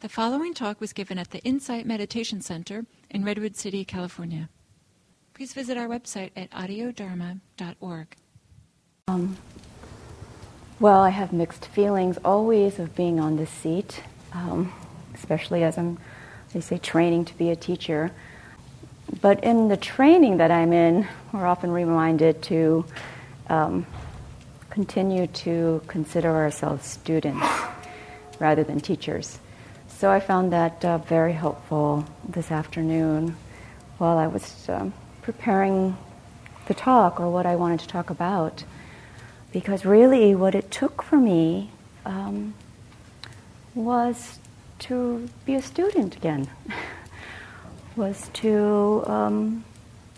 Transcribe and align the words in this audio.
The 0.00 0.08
following 0.08 0.54
talk 0.54 0.80
was 0.80 0.94
given 0.94 1.18
at 1.18 1.30
the 1.30 1.40
Insight 1.40 1.84
Meditation 1.84 2.40
Center 2.40 2.86
in 3.10 3.22
Redwood 3.22 3.54
City, 3.54 3.84
California. 3.84 4.48
Please 5.34 5.52
visit 5.52 5.76
our 5.76 5.88
website 5.88 6.30
at 6.34 6.50
audiodharma.org. 6.52 8.16
Um, 9.08 9.36
well, 10.78 11.00
I 11.00 11.10
have 11.10 11.34
mixed 11.34 11.66
feelings 11.66 12.16
always 12.24 12.78
of 12.78 12.96
being 12.96 13.20
on 13.20 13.36
this 13.36 13.50
seat, 13.50 14.02
um, 14.32 14.72
especially 15.14 15.64
as 15.64 15.76
I'm, 15.76 15.98
they 16.54 16.62
say, 16.62 16.78
training 16.78 17.26
to 17.26 17.36
be 17.36 17.50
a 17.50 17.56
teacher. 17.56 18.10
But 19.20 19.44
in 19.44 19.68
the 19.68 19.76
training 19.76 20.38
that 20.38 20.50
I'm 20.50 20.72
in, 20.72 21.06
we're 21.30 21.46
often 21.46 21.70
reminded 21.70 22.40
to 22.44 22.86
um, 23.50 23.86
continue 24.70 25.26
to 25.26 25.82
consider 25.88 26.30
ourselves 26.30 26.86
students 26.86 27.46
rather 28.38 28.64
than 28.64 28.80
teachers. 28.80 29.38
So 30.00 30.10
I 30.10 30.18
found 30.18 30.50
that 30.54 30.82
uh, 30.82 30.96
very 30.96 31.34
helpful 31.34 32.06
this 32.26 32.50
afternoon 32.50 33.36
while 33.98 34.16
I 34.16 34.28
was 34.28 34.66
um, 34.70 34.94
preparing 35.20 35.94
the 36.68 36.72
talk 36.72 37.20
or 37.20 37.28
what 37.28 37.44
I 37.44 37.56
wanted 37.56 37.80
to 37.80 37.86
talk 37.86 38.08
about. 38.08 38.64
Because 39.52 39.84
really, 39.84 40.34
what 40.34 40.54
it 40.54 40.70
took 40.70 41.02
for 41.02 41.18
me 41.18 41.70
um, 42.06 42.54
was 43.74 44.38
to 44.88 45.28
be 45.44 45.54
a 45.54 45.60
student 45.60 46.16
again, 46.16 46.48
was 47.94 48.30
to 48.32 49.04
um, 49.06 49.66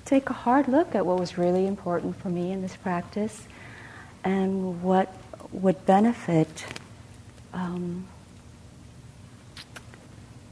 take 0.04 0.30
a 0.30 0.32
hard 0.32 0.68
look 0.68 0.94
at 0.94 1.04
what 1.04 1.18
was 1.18 1.36
really 1.36 1.66
important 1.66 2.14
for 2.22 2.28
me 2.28 2.52
in 2.52 2.62
this 2.62 2.76
practice 2.76 3.48
and 4.22 4.80
what 4.80 5.12
would 5.50 5.84
benefit 5.86 6.66
um, 7.52 8.06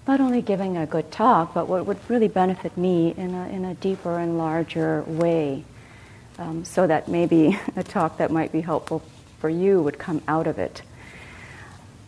not 0.06 0.20
only 0.20 0.42
giving 0.42 0.76
a 0.76 0.86
good 0.86 1.10
talk, 1.10 1.54
but 1.54 1.68
what 1.68 1.86
would 1.86 1.98
really 2.08 2.28
benefit 2.28 2.76
me 2.76 3.14
in 3.16 3.34
a, 3.34 3.48
in 3.48 3.64
a 3.64 3.74
deeper 3.74 4.18
and 4.18 4.38
larger 4.38 5.02
way. 5.02 5.64
Um, 6.38 6.64
so 6.64 6.86
that 6.86 7.06
maybe 7.06 7.58
a 7.76 7.82
talk 7.82 8.16
that 8.18 8.30
might 8.30 8.52
be 8.52 8.60
helpful 8.60 9.02
for 9.40 9.48
you 9.48 9.82
would 9.82 9.98
come 9.98 10.22
out 10.26 10.46
of 10.46 10.58
it. 10.58 10.82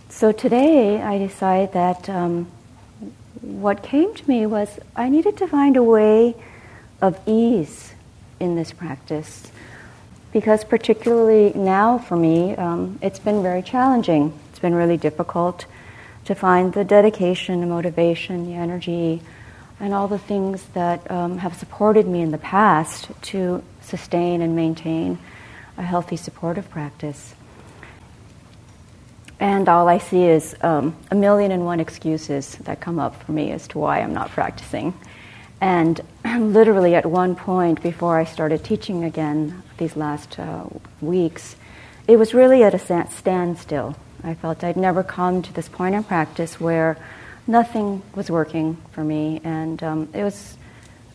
So 0.09 0.33
today 0.33 1.01
I 1.01 1.19
decided 1.19 1.73
that 1.73 2.09
um, 2.09 2.51
what 3.41 3.83
came 3.83 4.15
to 4.15 4.29
me 4.29 4.47
was 4.47 4.79
I 4.95 5.09
needed 5.09 5.37
to 5.39 5.49
find 5.49 5.77
a 5.77 5.83
way 5.83 6.35
of 7.01 7.19
ease 7.27 7.93
in 8.39 8.57
this 8.57 8.73
practice. 8.73 9.51
Because, 10.33 10.65
particularly 10.65 11.53
now 11.55 11.99
for 11.99 12.17
me, 12.17 12.57
um, 12.57 12.99
it's 13.03 13.19
been 13.19 13.43
very 13.43 13.63
challenging. 13.63 14.39
It's 14.51 14.59
been 14.59 14.75
really 14.75 14.97
difficult 14.97 15.67
to 16.25 16.35
find 16.35 16.73
the 16.73 16.85
dedication, 16.85 17.61
the 17.61 17.67
motivation, 17.67 18.47
the 18.47 18.55
energy, 18.55 19.23
and 19.81 19.93
all 19.93 20.07
the 20.07 20.19
things 20.19 20.63
that 20.75 21.11
um, 21.11 21.39
have 21.39 21.57
supported 21.57 22.07
me 22.07 22.21
in 22.21 22.31
the 22.31 22.39
past 22.39 23.11
to 23.23 23.63
sustain 23.81 24.41
and 24.41 24.55
maintain 24.55 25.19
a 25.77 25.83
healthy 25.83 26.17
supportive 26.17 26.71
practice. 26.71 27.35
And 29.41 29.69
all 29.69 29.89
I 29.89 29.99
see 29.99 30.23
is 30.23 30.55
um, 30.61 30.95
a 31.11 31.17
million 31.17 31.51
and 31.51 31.65
one 31.65 31.81
excuses 31.81 32.55
that 32.59 32.81
come 32.81 33.01
up 33.01 33.21
for 33.25 33.33
me 33.33 33.51
as 33.51 33.67
to 33.69 33.79
why 33.79 34.01
I'm 34.01 34.15
not 34.15 34.31
practicing. 34.31 34.95
And 35.61 36.01
literally, 36.25 36.95
at 36.95 37.05
one 37.05 37.35
point 37.35 37.83
before 37.83 38.19
I 38.19 38.25
started 38.25 38.63
teaching 38.63 39.03
again 39.03 39.65
these 39.79 39.97
last 39.97 40.39
uh, 40.39 40.67
weeks, 41.01 41.57
it 42.07 42.19
was 42.19 42.35
really 42.35 42.63
at 42.63 42.73
a 42.75 42.79
standstill. 43.11 43.97
I 44.25 44.35
felt 44.35 44.63
I'd 44.63 44.77
never 44.77 45.03
come 45.03 45.43
to 45.43 45.53
this 45.53 45.69
point 45.69 45.95
in 45.95 46.05
practice 46.05 46.61
where 46.61 46.97
nothing 47.47 48.03
was 48.15 48.31
working 48.31 48.77
for 48.93 49.03
me, 49.03 49.41
and 49.43 49.83
um, 49.83 50.09
it 50.15 50.23
was 50.23 50.57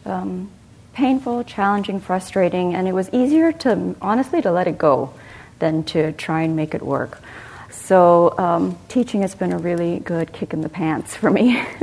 um, 0.06 0.52
painful, 0.94 1.44
challenging, 1.46 2.02
frustrating, 2.02 2.76
and 2.76 2.88
it 2.88 2.94
was 2.94 3.10
easier 3.14 3.52
to 3.54 3.96
honestly 4.02 4.42
to 4.42 4.52
let 4.52 4.68
it 4.68 4.78
go 4.78 5.14
than 5.60 5.84
to 5.86 6.12
try 6.14 6.42
and 6.42 6.56
make 6.56 6.76
it 6.76 6.82
work. 6.82 7.22
So 7.70 8.38
um, 8.38 8.78
teaching 8.90 9.22
has 9.22 9.36
been 9.36 9.54
a 9.54 9.58
really 9.58 10.00
good 10.00 10.34
kick 10.34 10.54
in 10.54 10.62
the 10.62 10.70
pants 10.70 11.16
for 11.16 11.30
me. 11.30 11.64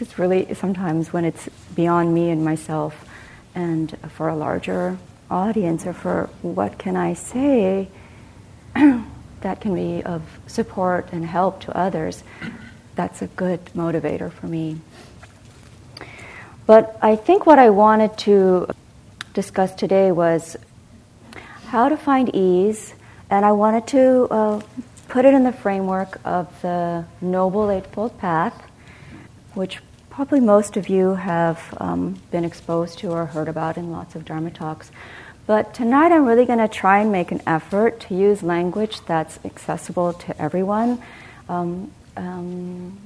it's 0.00 0.18
really 0.18 0.52
sometimes 0.54 1.12
when 1.12 1.24
it's 1.24 1.48
beyond 1.74 2.12
me 2.12 2.30
and 2.30 2.44
myself, 2.44 3.04
and 3.54 3.96
for 4.10 4.28
a 4.28 4.36
larger 4.36 4.98
audience, 5.30 5.86
or 5.86 5.92
for 5.92 6.28
what 6.42 6.78
can 6.78 6.96
I 6.96 7.14
say. 7.14 7.88
that 9.40 9.60
can 9.60 9.74
be 9.74 10.02
of 10.02 10.22
support 10.46 11.08
and 11.12 11.24
help 11.24 11.60
to 11.62 11.76
others, 11.76 12.24
that's 12.94 13.22
a 13.22 13.26
good 13.28 13.64
motivator 13.76 14.32
for 14.32 14.46
me. 14.46 14.80
But 16.66 16.98
I 17.00 17.16
think 17.16 17.46
what 17.46 17.58
I 17.58 17.70
wanted 17.70 18.18
to 18.18 18.68
discuss 19.32 19.74
today 19.74 20.12
was 20.12 20.56
how 21.66 21.88
to 21.88 21.96
find 21.96 22.34
ease, 22.34 22.94
and 23.30 23.44
I 23.44 23.52
wanted 23.52 23.86
to 23.88 24.28
uh, 24.30 24.60
put 25.08 25.24
it 25.24 25.32
in 25.32 25.44
the 25.44 25.52
framework 25.52 26.20
of 26.24 26.48
the 26.60 27.04
Noble 27.20 27.70
Eightfold 27.70 28.18
Path, 28.18 28.54
which 29.54 29.80
probably 30.10 30.40
most 30.40 30.76
of 30.76 30.88
you 30.88 31.14
have 31.14 31.74
um, 31.78 32.20
been 32.30 32.44
exposed 32.44 32.98
to 32.98 33.10
or 33.10 33.26
heard 33.26 33.48
about 33.48 33.76
in 33.76 33.92
lots 33.92 34.14
of 34.14 34.24
Dharma 34.24 34.50
talks. 34.50 34.90
But 35.48 35.72
tonight 35.72 36.12
I'm 36.12 36.26
really 36.26 36.44
going 36.44 36.58
to 36.58 36.68
try 36.68 36.98
and 36.98 37.10
make 37.10 37.32
an 37.32 37.40
effort 37.46 38.00
to 38.00 38.14
use 38.14 38.42
language 38.42 39.00
that's 39.06 39.38
accessible 39.46 40.12
to 40.12 40.38
everyone. 40.38 41.02
Um, 41.48 41.90
um, 42.18 42.98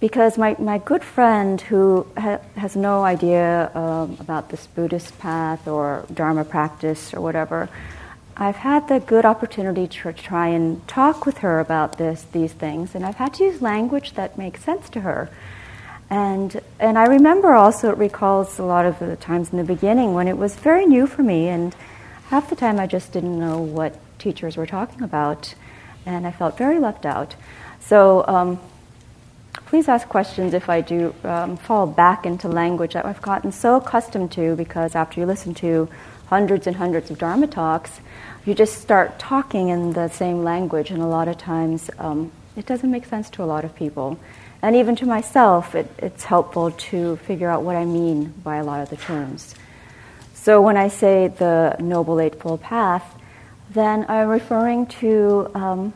because 0.00 0.36
my, 0.36 0.56
my 0.58 0.78
good 0.78 1.04
friend 1.04 1.60
who 1.60 2.08
ha- 2.18 2.40
has 2.56 2.74
no 2.74 3.04
idea 3.04 3.70
um, 3.72 4.16
about 4.18 4.48
this 4.48 4.66
Buddhist 4.66 5.16
path 5.20 5.68
or 5.68 6.04
Dharma 6.12 6.44
practice 6.44 7.14
or 7.14 7.20
whatever, 7.20 7.68
I've 8.36 8.56
had 8.56 8.88
the 8.88 8.98
good 8.98 9.24
opportunity 9.24 9.86
to 9.86 10.12
try 10.12 10.48
and 10.48 10.84
talk 10.88 11.24
with 11.24 11.38
her 11.38 11.60
about 11.60 11.98
this, 11.98 12.26
these 12.32 12.52
things, 12.52 12.96
and 12.96 13.06
I've 13.06 13.14
had 13.14 13.32
to 13.34 13.44
use 13.44 13.62
language 13.62 14.14
that 14.14 14.36
makes 14.36 14.64
sense 14.64 14.90
to 14.90 15.02
her. 15.02 15.30
And, 16.10 16.60
and 16.78 16.98
I 16.98 17.06
remember 17.06 17.54
also 17.54 17.90
it 17.90 17.98
recalls 17.98 18.58
a 18.58 18.62
lot 18.62 18.86
of 18.86 18.98
the 18.98 19.16
times 19.16 19.50
in 19.50 19.58
the 19.58 19.64
beginning 19.64 20.14
when 20.14 20.28
it 20.28 20.36
was 20.36 20.54
very 20.54 20.86
new 20.86 21.06
for 21.06 21.22
me, 21.22 21.48
and 21.48 21.74
half 22.28 22.50
the 22.50 22.56
time 22.56 22.78
I 22.78 22.86
just 22.86 23.12
didn't 23.12 23.38
know 23.38 23.58
what 23.58 23.98
teachers 24.18 24.56
were 24.56 24.66
talking 24.66 25.02
about, 25.02 25.54
and 26.06 26.26
I 26.26 26.30
felt 26.30 26.58
very 26.58 26.78
left 26.78 27.06
out. 27.06 27.34
So 27.80 28.24
um, 28.26 28.60
please 29.66 29.88
ask 29.88 30.08
questions 30.08 30.54
if 30.54 30.68
I 30.68 30.80
do 30.80 31.14
um, 31.24 31.56
fall 31.56 31.86
back 31.86 32.26
into 32.26 32.48
language 32.48 32.94
that 32.94 33.04
I've 33.04 33.22
gotten 33.22 33.50
so 33.50 33.76
accustomed 33.76 34.32
to 34.32 34.56
because 34.56 34.94
after 34.94 35.20
you 35.20 35.26
listen 35.26 35.54
to 35.54 35.88
hundreds 36.26 36.66
and 36.66 36.76
hundreds 36.76 37.10
of 37.10 37.18
Dharma 37.18 37.46
talks, 37.46 38.00
you 38.46 38.54
just 38.54 38.80
start 38.80 39.18
talking 39.18 39.68
in 39.68 39.94
the 39.94 40.08
same 40.08 40.44
language, 40.44 40.90
and 40.90 41.02
a 41.02 41.06
lot 41.06 41.28
of 41.28 41.38
times 41.38 41.90
um, 41.98 42.30
it 42.56 42.66
doesn't 42.66 42.90
make 42.90 43.06
sense 43.06 43.30
to 43.30 43.42
a 43.42 43.46
lot 43.46 43.64
of 43.64 43.74
people. 43.74 44.18
And 44.64 44.76
even 44.76 44.96
to 44.96 45.06
myself, 45.06 45.74
it, 45.74 45.90
it's 45.98 46.24
helpful 46.24 46.70
to 46.70 47.16
figure 47.16 47.50
out 47.50 47.64
what 47.64 47.76
I 47.76 47.84
mean 47.84 48.32
by 48.42 48.56
a 48.56 48.64
lot 48.64 48.80
of 48.80 48.88
the 48.88 48.96
terms. 48.96 49.54
So 50.32 50.62
when 50.62 50.78
I 50.78 50.88
say 50.88 51.28
the 51.28 51.76
Noble 51.80 52.18
Eightfold 52.18 52.62
Path, 52.62 53.04
then 53.68 54.06
I'm 54.08 54.28
referring 54.28 54.86
to 55.04 55.50
um, 55.54 55.92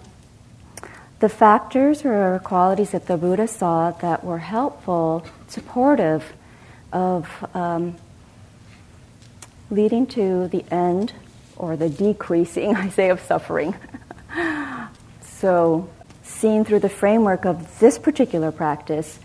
the 1.19 1.31
factors 1.31 2.05
or 2.05 2.39
qualities 2.45 2.91
that 2.91 3.07
the 3.07 3.17
Buddha 3.17 3.49
saw 3.49 3.93
that 4.03 4.23
were 4.23 4.37
helpful, 4.37 5.25
supportive 5.47 6.35
of 6.93 7.27
um, 7.55 7.97
leading 9.71 10.07
to 10.09 10.47
the 10.49 10.63
end 10.71 11.15
or 11.57 11.75
the 11.75 11.89
decreasing, 11.89 12.77
I 12.85 12.91
say, 12.91 13.09
of 13.09 13.21
suffering. 13.23 13.75
so 15.23 15.89
seen 16.29 16.65
through 16.65 16.81
the 16.81 16.89
framework 16.89 17.45
of 17.45 17.79
this 17.79 17.99
particular 17.99 18.53
practice, 18.53 19.19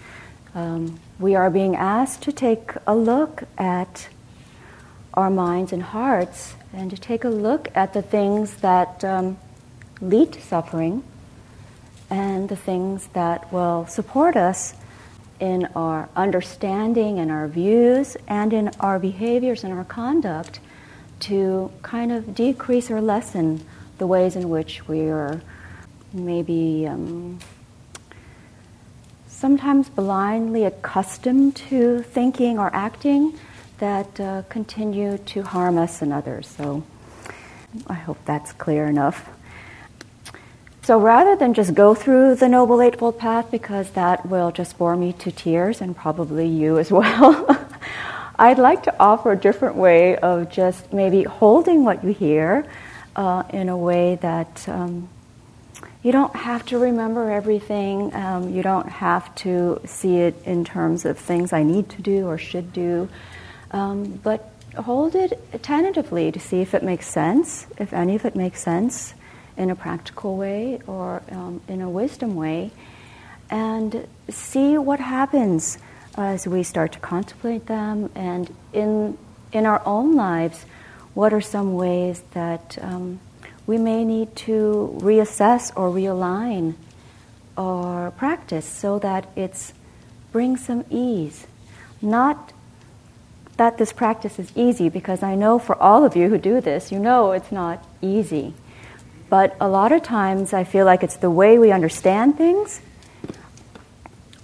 um, 0.55 0.99
we 1.19 1.35
are 1.35 1.49
being 1.49 1.75
asked 1.75 2.23
to 2.23 2.31
take 2.31 2.71
a 2.87 2.95
look 2.95 3.43
at 3.57 4.07
our 5.13 5.29
minds 5.29 5.73
and 5.73 5.83
hearts 5.83 6.55
and 6.73 6.89
to 6.89 6.97
take 6.97 7.23
a 7.23 7.29
look 7.29 7.69
at 7.75 7.93
the 7.93 8.01
things 8.01 8.55
that 8.57 9.03
um, 9.03 9.37
lead 10.01 10.31
to 10.33 10.41
suffering 10.41 11.03
and 12.09 12.49
the 12.49 12.55
things 12.55 13.07
that 13.13 13.51
will 13.51 13.85
support 13.87 14.35
us 14.35 14.73
in 15.39 15.65
our 15.75 16.09
understanding 16.15 17.19
and 17.19 17.29
our 17.31 17.47
views 17.47 18.15
and 18.27 18.53
in 18.53 18.69
our 18.79 18.97
behaviors 18.97 19.63
and 19.63 19.73
our 19.73 19.83
conduct 19.83 20.59
to 21.19 21.71
kind 21.81 22.11
of 22.11 22.33
decrease 22.33 22.89
or 22.89 23.01
lessen 23.01 23.63
the 23.97 24.07
ways 24.07 24.35
in 24.35 24.49
which 24.49 24.87
we 24.87 25.01
are 25.01 25.41
maybe 26.13 26.87
um, 26.87 27.39
sometimes 29.27 29.89
blindly 29.89 30.63
accustomed 30.63 31.55
to 31.55 32.01
thinking 32.03 32.57
or 32.59 32.73
acting 32.73 33.37
that 33.79 34.19
uh, 34.19 34.43
continue 34.49 35.17
to 35.17 35.41
harm 35.43 35.77
us 35.77 36.01
and 36.01 36.13
others. 36.13 36.47
So 36.47 36.83
I 37.87 37.95
hope 37.95 38.17
that's 38.25 38.53
clear 38.53 38.85
enough. 38.85 39.27
So 40.83 40.99
rather 40.99 41.35
than 41.35 41.53
just 41.53 41.73
go 41.73 41.95
through 41.95 42.35
the 42.35 42.49
Noble 42.49 42.81
Eightfold 42.81 43.17
Path, 43.17 43.49
because 43.49 43.89
that 43.91 44.25
will 44.25 44.51
just 44.51 44.77
bore 44.77 44.95
me 44.95 45.13
to 45.13 45.31
tears 45.31 45.81
and 45.81 45.95
probably 45.95 46.47
you 46.47 46.77
as 46.77 46.91
well, 46.99 47.67
I'd 48.37 48.59
like 48.59 48.83
to 48.83 48.95
offer 48.99 49.31
a 49.31 49.37
different 49.37 49.75
way 49.75 50.17
of 50.17 50.49
just 50.49 50.91
maybe 50.91 51.23
holding 51.23 51.85
what 51.85 52.03
you 52.03 52.13
hear 52.13 52.65
uh, 53.15 53.43
in 53.49 53.69
a 53.69 53.77
way 53.77 54.15
that 54.15 54.67
um, 54.67 55.07
you 56.03 56.11
don't 56.11 56.35
have 56.35 56.65
to 56.65 56.77
remember 56.77 57.31
everything. 57.31 58.13
Um, 58.13 58.53
you 58.53 58.61
don't 58.61 58.89
have 58.89 59.33
to 59.35 59.79
see 59.85 60.17
it 60.17 60.35
in 60.45 60.65
terms 60.65 61.05
of 61.05 61.17
things 61.17 61.53
I 61.53 61.63
need 61.63 61.89
to 61.89 62.01
do 62.01 62.27
or 62.27 62.37
should 62.37 62.73
do. 62.73 63.09
Um, 63.71 64.19
but 64.21 64.51
hold 64.75 65.15
it 65.15 65.39
tentatively 65.63 66.31
to 66.31 66.39
see 66.39 66.59
if 66.61 66.73
it 66.73 66.83
makes 66.83 67.07
sense, 67.07 67.67
if 67.77 67.93
any 67.93 68.15
of 68.15 68.25
it 68.25 68.35
makes 68.35 68.61
sense 68.61 69.13
in 69.55 69.69
a 69.69 69.75
practical 69.75 70.35
way 70.35 70.79
or 70.87 71.23
um, 71.31 71.61
in 71.69 71.81
a 71.81 71.89
wisdom 71.89 72.35
way, 72.35 72.71
and 73.49 74.07
see 74.29 74.77
what 74.77 74.99
happens 74.99 75.77
as 76.17 76.47
we 76.47 76.63
start 76.63 76.91
to 76.91 76.99
contemplate 76.99 77.67
them. 77.67 78.09
And 78.13 78.53
in, 78.73 79.17
in 79.53 79.65
our 79.65 79.81
own 79.85 80.15
lives, 80.15 80.65
what 81.13 81.33
are 81.33 81.41
some 81.41 81.75
ways 81.75 82.23
that 82.31 82.77
um, 82.81 83.19
we 83.65 83.77
may 83.77 84.03
need 84.03 84.35
to 84.35 84.97
reassess 85.01 85.71
or 85.75 85.89
realign 85.89 86.75
our 87.57 88.11
practice 88.11 88.65
so 88.65 88.99
that 88.99 89.27
it's 89.35 89.73
brings 90.31 90.65
some 90.65 90.83
ease. 90.89 91.45
Not 92.01 92.51
that 93.57 93.77
this 93.77 93.93
practice 93.93 94.39
is 94.39 94.51
easy, 94.55 94.89
because 94.89 95.21
I 95.21 95.35
know 95.35 95.59
for 95.59 95.75
all 95.81 96.03
of 96.03 96.15
you 96.15 96.27
who 96.27 96.39
do 96.39 96.59
this, 96.59 96.91
you 96.91 96.97
know 96.97 97.31
it's 97.31 97.51
not 97.51 97.85
easy. 98.01 98.53
But 99.29 99.55
a 99.61 99.67
lot 99.67 99.91
of 99.91 100.03
times 100.03 100.53
I 100.53 100.63
feel 100.63 100.85
like 100.85 101.03
it's 101.03 101.17
the 101.17 101.29
way 101.29 101.57
we 101.57 101.71
understand 101.71 102.37
things 102.37 102.81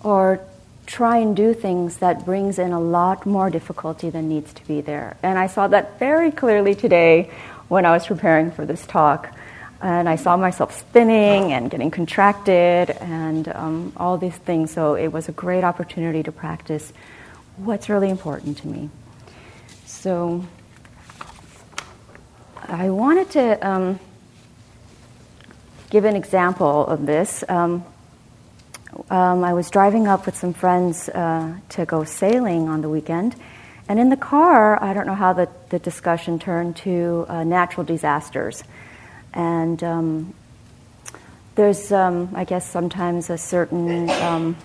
or 0.03 0.39
try 0.85 1.17
and 1.17 1.35
do 1.35 1.53
things 1.53 1.97
that 1.97 2.25
brings 2.25 2.57
in 2.57 2.71
a 2.71 2.79
lot 2.79 3.25
more 3.25 3.49
difficulty 3.49 4.09
than 4.09 4.29
needs 4.29 4.53
to 4.53 4.67
be 4.67 4.81
there. 4.81 5.17
And 5.21 5.37
I 5.37 5.47
saw 5.47 5.67
that 5.67 5.99
very 5.99 6.31
clearly 6.31 6.73
today 6.73 7.29
when 7.69 7.85
I 7.85 7.91
was 7.91 8.05
preparing 8.05 8.51
for 8.51 8.65
this 8.65 8.85
talk. 8.85 9.33
And 9.81 10.09
I 10.09 10.17
saw 10.17 10.35
myself 10.35 10.77
spinning 10.77 11.53
and 11.53 11.71
getting 11.71 11.89
contracted 11.89 12.89
and 12.89 13.47
um, 13.47 13.93
all 13.95 14.17
these 14.17 14.35
things. 14.35 14.71
So 14.71 14.95
it 14.95 15.07
was 15.07 15.29
a 15.29 15.31
great 15.31 15.63
opportunity 15.63 16.21
to 16.23 16.33
practice 16.33 16.91
what's 17.55 17.87
really 17.87 18.09
important 18.09 18.57
to 18.57 18.67
me. 18.67 18.89
So 19.85 20.43
I 22.67 22.89
wanted 22.89 23.31
to 23.31 23.67
um, 23.67 23.99
give 25.89 26.05
an 26.05 26.15
example 26.15 26.85
of 26.85 27.05
this. 27.05 27.43
Um, 27.47 27.85
um, 29.09 29.43
I 29.43 29.53
was 29.53 29.69
driving 29.69 30.07
up 30.07 30.25
with 30.25 30.35
some 30.35 30.53
friends 30.53 31.09
uh, 31.09 31.55
to 31.69 31.85
go 31.85 32.03
sailing 32.03 32.67
on 32.67 32.81
the 32.81 32.89
weekend, 32.89 33.35
and 33.89 33.99
in 33.99 34.09
the 34.09 34.17
car, 34.17 34.81
I 34.81 34.93
don't 34.93 35.07
know 35.07 35.15
how 35.15 35.33
the, 35.33 35.49
the 35.69 35.79
discussion 35.79 36.37
turned 36.37 36.75
to 36.77 37.25
uh, 37.27 37.43
natural 37.43 37.83
disasters. 37.83 38.63
And 39.33 39.83
um, 39.83 40.33
there's, 41.55 41.91
um, 41.91 42.29
I 42.35 42.43
guess, 42.43 42.69
sometimes 42.69 43.31
a 43.31 43.37
certain 43.37 44.07
um, 44.11 44.55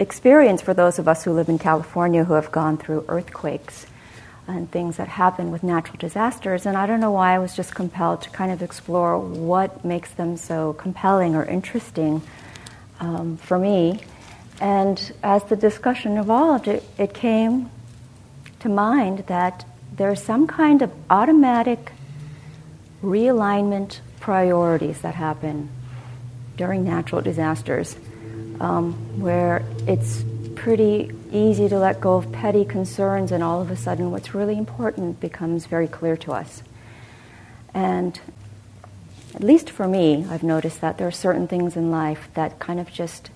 experience 0.00 0.62
for 0.62 0.74
those 0.74 0.98
of 0.98 1.06
us 1.06 1.22
who 1.22 1.32
live 1.32 1.48
in 1.48 1.60
California 1.60 2.24
who 2.24 2.34
have 2.34 2.50
gone 2.50 2.76
through 2.76 3.04
earthquakes 3.06 3.86
and 4.48 4.68
things 4.72 4.96
that 4.96 5.06
happen 5.06 5.52
with 5.52 5.62
natural 5.62 5.98
disasters. 5.98 6.66
And 6.66 6.76
I 6.76 6.86
don't 6.86 6.98
know 6.98 7.12
why 7.12 7.36
I 7.36 7.38
was 7.38 7.54
just 7.54 7.72
compelled 7.72 8.22
to 8.22 8.30
kind 8.30 8.50
of 8.50 8.62
explore 8.62 9.16
what 9.16 9.84
makes 9.84 10.10
them 10.10 10.36
so 10.36 10.72
compelling 10.72 11.36
or 11.36 11.44
interesting 11.44 12.20
um, 12.98 13.36
for 13.36 13.60
me. 13.60 14.00
And 14.60 15.12
as 15.22 15.44
the 15.44 15.56
discussion 15.56 16.16
evolved, 16.18 16.68
it, 16.68 16.84
it 16.98 17.14
came 17.14 17.70
to 18.60 18.68
mind 18.68 19.24
that 19.26 19.64
there's 19.96 20.22
some 20.22 20.46
kind 20.46 20.82
of 20.82 20.92
automatic 21.10 21.92
realignment 23.02 24.00
priorities 24.20 25.00
that 25.00 25.14
happen 25.14 25.68
during 26.56 26.84
natural 26.84 27.20
disasters 27.20 27.96
um, 28.60 28.92
where 29.20 29.64
it's 29.88 30.24
pretty 30.54 31.10
easy 31.32 31.68
to 31.68 31.78
let 31.78 32.00
go 32.00 32.14
of 32.16 32.30
petty 32.30 32.64
concerns, 32.64 33.32
and 33.32 33.42
all 33.42 33.60
of 33.60 33.70
a 33.70 33.76
sudden, 33.76 34.12
what's 34.12 34.34
really 34.34 34.56
important 34.56 35.18
becomes 35.18 35.66
very 35.66 35.88
clear 35.88 36.16
to 36.16 36.32
us. 36.32 36.62
And 37.74 38.20
at 39.34 39.42
least 39.42 39.70
for 39.70 39.88
me, 39.88 40.24
I've 40.28 40.42
noticed 40.44 40.80
that 40.82 40.98
there 40.98 41.08
are 41.08 41.10
certain 41.10 41.48
things 41.48 41.76
in 41.76 41.90
life 41.90 42.28
that 42.34 42.58
kind 42.60 42.78
of 42.78 42.92
just 42.92 43.30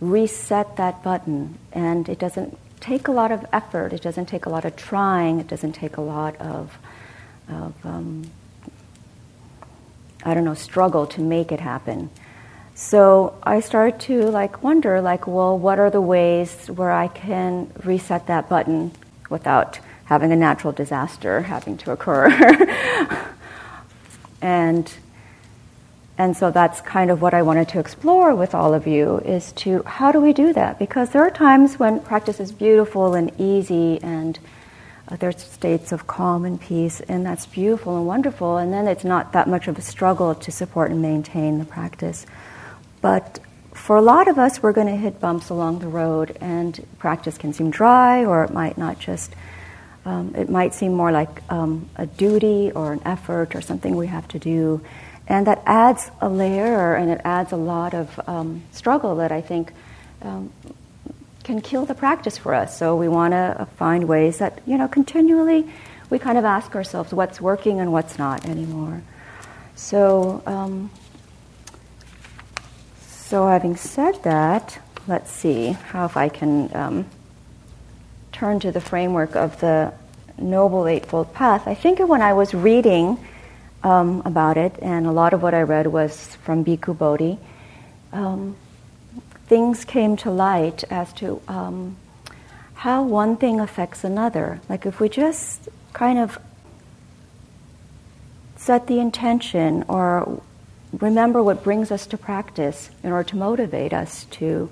reset 0.00 0.76
that 0.76 1.02
button, 1.02 1.58
and 1.72 2.08
it 2.08 2.18
doesn't 2.18 2.58
take 2.80 3.08
a 3.08 3.12
lot 3.12 3.32
of 3.32 3.44
effort, 3.52 3.92
it 3.92 4.02
doesn't 4.02 4.26
take 4.26 4.46
a 4.46 4.48
lot 4.48 4.64
of 4.64 4.76
trying, 4.76 5.40
it 5.40 5.48
doesn't 5.48 5.72
take 5.72 5.96
a 5.96 6.00
lot 6.00 6.36
of, 6.36 6.78
of 7.48 7.74
um, 7.84 8.30
I 10.24 10.34
don't 10.34 10.44
know, 10.44 10.54
struggle 10.54 11.06
to 11.08 11.20
make 11.20 11.52
it 11.52 11.60
happen. 11.60 12.10
So 12.74 13.38
I 13.42 13.60
started 13.60 14.00
to 14.02 14.24
like 14.30 14.62
wonder, 14.62 15.00
like, 15.00 15.26
well, 15.26 15.58
what 15.58 15.78
are 15.78 15.88
the 15.88 16.00
ways 16.00 16.68
where 16.68 16.90
I 16.90 17.08
can 17.08 17.72
reset 17.84 18.26
that 18.26 18.50
button 18.50 18.92
without 19.30 19.80
having 20.04 20.30
a 20.30 20.36
natural 20.36 20.72
disaster 20.74 21.40
having 21.40 21.78
to 21.78 21.92
occur? 21.92 22.28
and 24.42 24.92
and 26.18 26.36
so 26.36 26.50
that's 26.50 26.80
kind 26.80 27.10
of 27.10 27.20
what 27.20 27.34
I 27.34 27.42
wanted 27.42 27.68
to 27.70 27.78
explore 27.78 28.34
with 28.34 28.54
all 28.54 28.72
of 28.72 28.86
you 28.86 29.18
is 29.18 29.52
to 29.52 29.82
how 29.84 30.12
do 30.12 30.20
we 30.20 30.32
do 30.32 30.52
that? 30.54 30.78
Because 30.78 31.10
there 31.10 31.22
are 31.22 31.30
times 31.30 31.78
when 31.78 32.00
practice 32.00 32.40
is 32.40 32.52
beautiful 32.52 33.14
and 33.14 33.32
easy 33.38 34.00
and 34.02 34.38
uh, 35.08 35.16
there's 35.16 35.40
states 35.40 35.92
of 35.92 36.06
calm 36.06 36.44
and 36.44 36.60
peace, 36.60 37.00
and 37.00 37.24
that's 37.24 37.46
beautiful 37.46 37.96
and 37.96 38.06
wonderful, 38.06 38.56
and 38.56 38.72
then 38.72 38.88
it's 38.88 39.04
not 39.04 39.32
that 39.32 39.48
much 39.48 39.68
of 39.68 39.78
a 39.78 39.80
struggle 39.80 40.34
to 40.34 40.50
support 40.50 40.90
and 40.90 41.00
maintain 41.00 41.58
the 41.58 41.64
practice. 41.64 42.26
But 43.00 43.38
for 43.72 43.96
a 43.96 44.02
lot 44.02 44.26
of 44.26 44.38
us, 44.38 44.62
we're 44.62 44.72
going 44.72 44.88
to 44.88 44.96
hit 44.96 45.20
bumps 45.20 45.48
along 45.48 45.78
the 45.78 45.86
road, 45.86 46.36
and 46.40 46.84
practice 46.98 47.38
can 47.38 47.52
seem 47.52 47.70
dry, 47.70 48.24
or 48.24 48.42
it 48.42 48.52
might 48.52 48.76
not 48.76 48.98
just, 48.98 49.32
um, 50.04 50.34
it 50.34 50.50
might 50.50 50.74
seem 50.74 50.92
more 50.94 51.12
like 51.12 51.40
um, 51.52 51.88
a 51.94 52.06
duty 52.06 52.72
or 52.72 52.92
an 52.92 53.00
effort 53.04 53.54
or 53.54 53.60
something 53.60 53.94
we 53.94 54.08
have 54.08 54.26
to 54.28 54.40
do. 54.40 54.80
And 55.28 55.46
that 55.46 55.62
adds 55.66 56.10
a 56.20 56.28
layer 56.28 56.94
and 56.94 57.10
it 57.10 57.20
adds 57.24 57.52
a 57.52 57.56
lot 57.56 57.94
of 57.94 58.20
um, 58.28 58.62
struggle 58.72 59.16
that 59.16 59.32
I 59.32 59.40
think 59.40 59.72
um, 60.22 60.52
can 61.42 61.60
kill 61.60 61.84
the 61.84 61.94
practice 61.94 62.38
for 62.38 62.54
us. 62.54 62.78
So 62.78 62.96
we 62.96 63.08
want 63.08 63.32
to 63.32 63.66
find 63.76 64.08
ways 64.08 64.38
that, 64.38 64.60
you 64.66 64.78
know, 64.78 64.88
continually 64.88 65.68
we 66.10 66.18
kind 66.18 66.38
of 66.38 66.44
ask 66.44 66.74
ourselves 66.74 67.12
what's 67.12 67.40
working 67.40 67.80
and 67.80 67.92
what's 67.92 68.18
not 68.18 68.46
anymore. 68.46 69.02
So, 69.74 70.42
um, 70.46 70.90
so, 73.00 73.48
having 73.48 73.74
said 73.76 74.22
that, 74.22 74.78
let's 75.08 75.32
see 75.32 75.72
how 75.72 76.04
if 76.04 76.16
I 76.16 76.28
can 76.28 76.74
um, 76.76 77.06
turn 78.30 78.60
to 78.60 78.70
the 78.70 78.80
framework 78.80 79.34
of 79.34 79.58
the 79.60 79.92
Noble 80.38 80.86
Eightfold 80.86 81.34
Path. 81.34 81.66
I 81.66 81.74
think 81.74 81.98
when 81.98 82.22
I 82.22 82.34
was 82.34 82.54
reading 82.54 83.18
um, 83.86 84.20
about 84.24 84.56
it, 84.56 84.76
and 84.82 85.06
a 85.06 85.12
lot 85.12 85.32
of 85.32 85.42
what 85.42 85.54
I 85.54 85.62
read 85.62 85.86
was 85.86 86.34
from 86.42 86.64
Bhikkhu 86.64 86.98
Bodhi, 86.98 87.38
um, 88.12 88.56
things 89.46 89.84
came 89.84 90.16
to 90.16 90.30
light 90.30 90.82
as 90.90 91.12
to 91.14 91.40
um, 91.46 91.96
how 92.74 93.04
one 93.04 93.36
thing 93.36 93.60
affects 93.60 94.02
another. 94.02 94.60
Like 94.68 94.86
if 94.86 94.98
we 94.98 95.08
just 95.08 95.68
kind 95.92 96.18
of 96.18 96.36
set 98.56 98.88
the 98.88 98.98
intention 98.98 99.84
or 99.86 100.42
remember 100.92 101.40
what 101.40 101.62
brings 101.62 101.92
us 101.92 102.08
to 102.08 102.18
practice 102.18 102.90
in 103.04 103.12
order 103.12 103.28
to 103.30 103.36
motivate 103.36 103.92
us 103.92 104.24
to, 104.32 104.68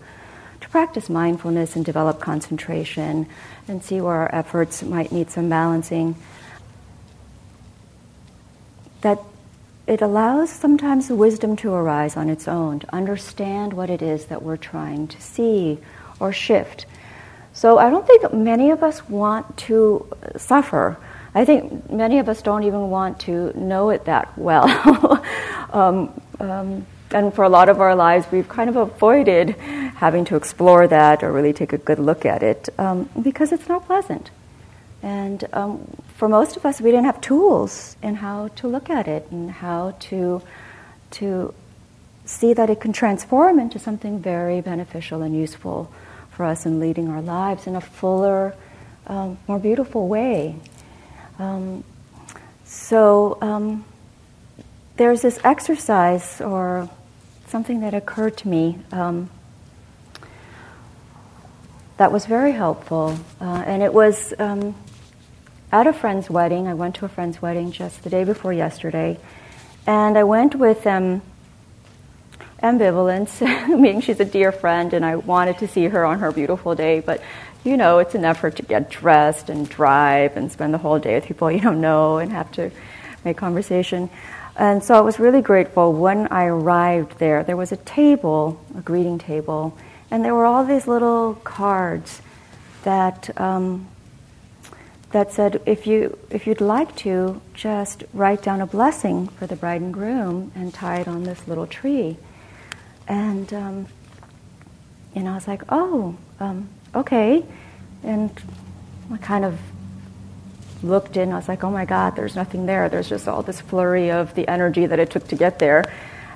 to 0.61 0.69
practice 0.71 1.09
mindfulness 1.09 1.77
and 1.77 1.85
develop 1.85 2.19
concentration 2.19 3.29
and 3.69 3.81
see 3.85 4.01
where 4.01 4.15
our 4.15 4.35
efforts 4.35 4.83
might 4.83 5.13
need 5.13 5.31
some 5.31 5.49
balancing. 5.49 6.17
That 9.05 9.21
it 9.87 10.01
allows 10.01 10.51
sometimes 10.51 11.11
wisdom 11.11 11.57
to 11.57 11.73
arise 11.73 12.17
on 12.17 12.31
its 12.31 12.49
own, 12.49 12.81
to 12.81 12.95
understand 12.95 13.75
what 13.75 13.91
it 13.91 14.01
is 14.01 14.27
that 14.27 14.43
we're 14.43 14.57
trying 14.57 15.09
to 15.09 15.21
see 15.21 15.79
or 16.19 16.33
shift. 16.33 16.87
So 17.53 17.79
I 17.79 17.91
don't 17.91 18.07
think 18.07 18.33
many 18.33 18.71
of 18.71 18.83
us 18.83 19.07
want 19.09 19.57
to 19.69 20.09
suffer. 20.37 20.97
I 21.35 21.45
think 21.45 21.91
many 21.91 22.19
of 22.19 22.29
us 22.29 22.41
don't 22.41 22.63
even 22.63 22.89
want 22.89 23.21
to 23.21 23.53
know 23.59 23.91
it 23.91 24.07
that 24.07 24.37
well. 24.39 25.23
Um, 25.75 26.23
um, 26.39 26.87
and 27.11 27.35
for 27.35 27.43
a 27.43 27.49
lot 27.49 27.69
of 27.69 27.81
our 27.81 27.97
lives, 27.97 28.27
we've 28.31 28.49
kind 28.49 28.71
of 28.71 28.77
avoided 28.77 29.57
having 29.97 30.25
to 30.27 30.37
explore 30.37 30.87
that 30.87 31.25
or 31.25 31.33
really 31.33 31.53
take 31.53 31.73
a 31.73 31.79
good 31.79 31.99
look 31.99 32.25
at 32.25 32.45
it 32.45 32.69
um, 32.79 33.11
because 33.21 33.51
it's 33.51 33.69
not 33.69 33.85
pleasant. 33.85 34.31
And 35.03 35.43
um, 35.53 35.85
for 36.25 36.29
most 36.31 36.57
of 36.57 36.65
us, 36.65 36.81
we 36.81 36.91
didn't 36.91 37.05
have 37.05 37.21
tools 37.21 37.99
in 38.03 38.15
how 38.15 38.49
to 38.57 38.67
look 38.67 38.89
at 38.89 39.07
it 39.07 39.31
and 39.31 39.51
how 39.51 39.95
to, 40.09 40.41
to 41.11 41.53
see 42.25 42.55
that 42.55 42.71
it 42.71 42.81
can 42.81 42.95
transform 42.95 43.61
into 43.61 43.79
something 43.79 44.19
very 44.21 44.63
beneficial 44.63 45.21
and 45.21 45.37
useful 45.37 45.93
for 46.31 46.47
us 46.47 46.65
in 46.65 46.81
leading 46.81 47.11
our 47.11 47.21
lives 47.21 47.67
in 47.67 47.77
a 47.77 47.81
fuller, 47.83 48.55
um, 49.07 49.37
more 49.47 49.59
beautiful 49.59 50.09
way. 50.09 50.57
Um, 51.39 51.85
so 52.65 53.37
um, 53.43 53.85
there's 54.97 55.21
this 55.21 55.39
exercise 55.45 56.41
or 56.41 56.89
something 57.49 57.81
that 57.81 57.93
occurred 57.93 58.39
to 58.39 58.49
me 58.49 58.79
um, 58.93 59.29
that 61.99 62.11
was 62.11 62.25
very 62.25 62.53
helpful, 62.53 63.19
uh, 63.43 63.63
and 63.67 63.83
it 63.83 63.93
was 63.93 64.33
um, 64.39 64.75
at 65.75 65.89
a 65.89 65.93
friend's 65.93 66.31
wedding. 66.31 66.69
I 66.69 66.75
went 66.75 66.95
to 66.97 67.05
a 67.05 67.09
friend's 67.09 67.43
wedding 67.43 67.73
just 67.73 68.05
the 68.05 68.11
day 68.11 68.23
before 68.23 68.53
yesterday, 68.53 69.19
and 69.89 70.17
I 70.17 70.23
went 70.23 70.55
with 70.55 70.87
um, 70.87 71.21
ambivalence, 72.63 73.41
meaning 73.69 74.01
she's 74.01 74.21
a 74.21 74.25
dear 74.25 74.53
friend, 74.53 74.95
and 74.95 75.05
I 75.05 75.17
wanted 75.17 75.59
to 75.59 75.67
see 75.67 75.87
her 75.87 76.05
on 76.05 76.21
her 76.21 76.31
beautiful 76.31 76.77
day, 76.77 77.01
but 77.01 77.21
you 77.65 77.77
know, 77.77 77.99
it's 77.99 78.15
an 78.15 78.25
effort 78.25 78.55
to 78.57 78.63
get 78.63 78.89
dressed 78.89 79.49
and 79.51 79.69
drive 79.69 80.37
and 80.37 80.53
spend 80.53 80.73
the 80.73 80.79
whole 80.79 81.01
day 81.01 81.17
with 81.17 81.25
people 81.25 81.51
you 81.51 81.61
don't 81.61 81.81
know 81.81 82.19
and 82.19 82.31
have 82.31 82.53
to 82.53 82.71
make 83.25 83.37
conversation. 83.37 84.11
And 84.55 84.85
so 84.85 84.95
I 84.95 85.01
was 85.01 85.19
really 85.19 85.43
grateful 85.43 85.93
when 85.93 86.29
I 86.29 86.45
arrived 86.45 87.19
there. 87.19 87.43
There 87.43 87.57
was 87.57 87.73
a 87.73 87.79
table, 87.79 88.65
a 88.79 88.81
greeting 88.81 89.19
table, 89.19 89.77
and 90.13 90.25
there 90.25 90.37
were 90.37 90.45
all 90.45 90.65
these 90.65 90.87
little 90.87 91.35
cards 91.43 92.23
that 92.85 93.29
um, 93.41 93.89
that 95.15 95.33
said, 95.33 95.63
if, 95.65 95.87
you, 95.87 96.19
if 96.29 96.45
you'd 96.45 96.61
like 96.61 96.95
to, 96.97 97.41
just 97.55 98.03
write 98.13 98.43
down 98.43 98.61
a 98.61 98.67
blessing 98.67 99.29
for 99.29 99.47
the 99.47 99.55
bride 99.55 99.81
and 99.81 99.95
groom 99.95 100.51
and 100.57 100.75
tie 100.75 100.99
it 100.99 101.07
on 101.07 101.23
this 101.23 101.47
little 101.47 101.69
tree. 101.69 102.17
And, 103.07 103.55
um, 103.55 103.87
you 105.15 105.23
know, 105.23 105.31
I 105.31 105.35
was 105.37 105.47
like, 105.47 105.63
oh, 105.69 106.17
um, 106.41 106.69
okay. 106.97 107.45
And 108.03 108.29
I 109.13 109.19
kind 109.19 109.45
of 109.45 109.61
looked 110.83 111.17
in, 111.17 111.33
I 111.33 111.37
was 111.37 111.47
like, 111.47 111.63
oh 111.63 111.71
my 111.71 111.85
God, 111.85 112.17
there's 112.17 112.35
nothing 112.35 112.67
there. 112.67 112.89
There's 112.89 113.09
just 113.09 113.29
all 113.29 113.43
this 113.43 113.61
flurry 113.61 114.11
of 114.11 114.35
the 114.35 114.49
energy 114.51 114.85
that 114.85 114.99
it 114.99 115.11
took 115.11 115.29
to 115.29 115.37
get 115.37 115.61
there. 115.61 115.85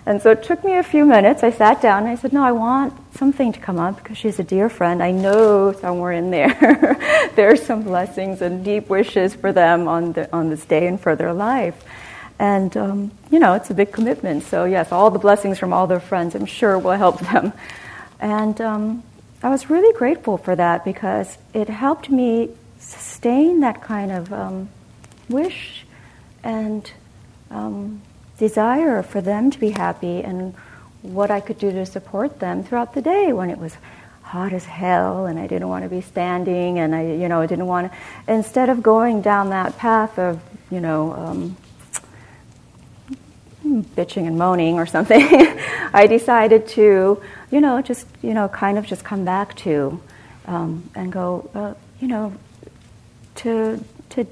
And 0.07 0.23
so 0.23 0.31
it 0.31 0.43
took 0.43 0.65
me 0.65 0.77
a 0.77 0.83
few 0.83 1.05
minutes. 1.05 1.43
I 1.43 1.51
sat 1.51 1.83
down 1.83 2.05
and 2.05 2.09
I 2.09 2.15
said, 2.15 2.33
No, 2.33 2.43
I 2.43 2.53
want 2.53 2.95
something 3.17 3.53
to 3.53 3.61
come 3.61 3.79
up 3.79 3.97
because 3.97 4.17
she's 4.17 4.39
a 4.39 4.45
dear 4.45 4.69
friend. 4.69 5.03
I 5.03 5.11
know 5.11 5.73
somewhere 5.73 6.13
in 6.13 6.31
there 6.31 7.31
there 7.37 7.51
are 7.51 7.57
some 7.57 7.83
blessings 7.83 8.41
and 8.41 8.65
deep 8.65 8.89
wishes 8.89 9.35
for 9.35 9.53
them 9.53 9.89
on, 9.89 10.13
the, 10.13 10.33
on 10.35 10.51
this 10.51 10.65
day 10.65 10.87
and 10.87 11.01
for 11.01 11.17
their 11.17 11.33
life. 11.33 11.85
And, 12.39 12.77
um, 12.77 13.11
you 13.31 13.39
know, 13.39 13.55
it's 13.55 13.71
a 13.71 13.75
big 13.75 13.93
commitment. 13.93 14.45
So, 14.45 14.65
yes, 14.65 14.93
all 14.93 15.11
the 15.11 15.19
blessings 15.19 15.59
from 15.59 15.73
all 15.73 15.87
their 15.87 16.01
friends, 16.01 16.35
I'm 16.35 16.47
sure, 16.47 16.79
will 16.79 16.93
help 16.93 17.21
them. 17.21 17.53
And 18.21 18.61
um, 18.61 19.03
I 19.43 19.51
was 19.51 19.69
really 19.71 19.97
grateful 19.97 20.39
for 20.39 20.55
that 20.55 20.85
because 20.85 21.37
it 21.53 21.69
helped 21.69 22.11
me 22.11 22.51
sustain 22.79 23.61
that 23.61 23.83
kind 23.83 24.13
of 24.13 24.33
um, 24.33 24.69
wish 25.29 25.85
and 26.43 26.91
um, 27.51 28.03
desire 28.39 29.03
for 29.03 29.21
them 29.21 29.51
to 29.51 29.59
be 29.59 29.71
happy 29.71 30.23
and 30.23 30.55
what 31.03 31.31
I 31.31 31.41
could 31.41 31.59
do 31.59 31.71
to 31.73 31.87
support 31.87 32.41
them 32.41 32.63
throughout 32.63 32.95
the 32.95 33.03
day 33.03 33.33
when 33.33 33.51
it 33.51 33.59
was 33.59 33.77
hot 34.23 34.53
as 34.53 34.65
hell 34.65 35.27
and 35.27 35.39
I 35.39 35.47
didn't 35.47 35.69
want 35.69 35.85
to 35.85 35.89
be 35.89 36.01
standing 36.01 36.79
and 36.79 36.95
I, 36.95 37.03
you 37.03 37.29
know, 37.29 37.41
I 37.41 37.47
didn't 37.47 37.67
want 37.67 37.91
to, 37.91 38.33
instead 38.33 38.69
of 38.69 38.83
going 38.83 39.23
down 39.23 39.51
that 39.51 39.79
path 39.79 40.19
of, 40.19 40.41
you 40.71 40.81
know, 40.81 41.15
um, 41.15 41.57
bitching 43.65 44.27
and 44.27 44.37
moaning 44.37 44.75
or 44.75 44.87
something, 44.87 45.23
I 45.93 46.07
decided 46.07 46.69
to, 46.69 47.23
you 47.51 47.61
know, 47.61 47.81
just, 47.81 48.07
you 48.23 48.35
know, 48.35 48.49
kind 48.49 48.77
of 48.77 48.87
just 48.87 49.05
come 49.05 49.25
back 49.25 49.57
to 49.57 50.01
um, 50.47 50.91
and 50.95 51.13
go, 51.13 51.49
uh, 51.55 51.75
you 52.01 52.09
know, 52.09 52.35
to, 53.37 53.83
to, 54.11 54.27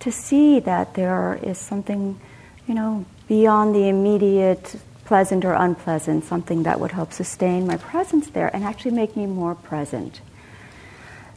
to 0.00 0.12
see 0.12 0.60
that 0.60 0.94
there 0.94 1.40
is 1.42 1.58
something, 1.58 2.20
you 2.68 2.74
know, 2.74 3.04
beyond 3.28 3.74
the 3.74 3.88
immediate 3.88 4.76
pleasant 5.04 5.44
or 5.44 5.52
unpleasant, 5.52 6.24
something 6.24 6.62
that 6.62 6.80
would 6.80 6.92
help 6.92 7.12
sustain 7.12 7.66
my 7.66 7.76
presence 7.76 8.28
there 8.30 8.54
and 8.54 8.64
actually 8.64 8.90
make 8.90 9.16
me 9.16 9.26
more 9.26 9.54
present. 9.54 10.20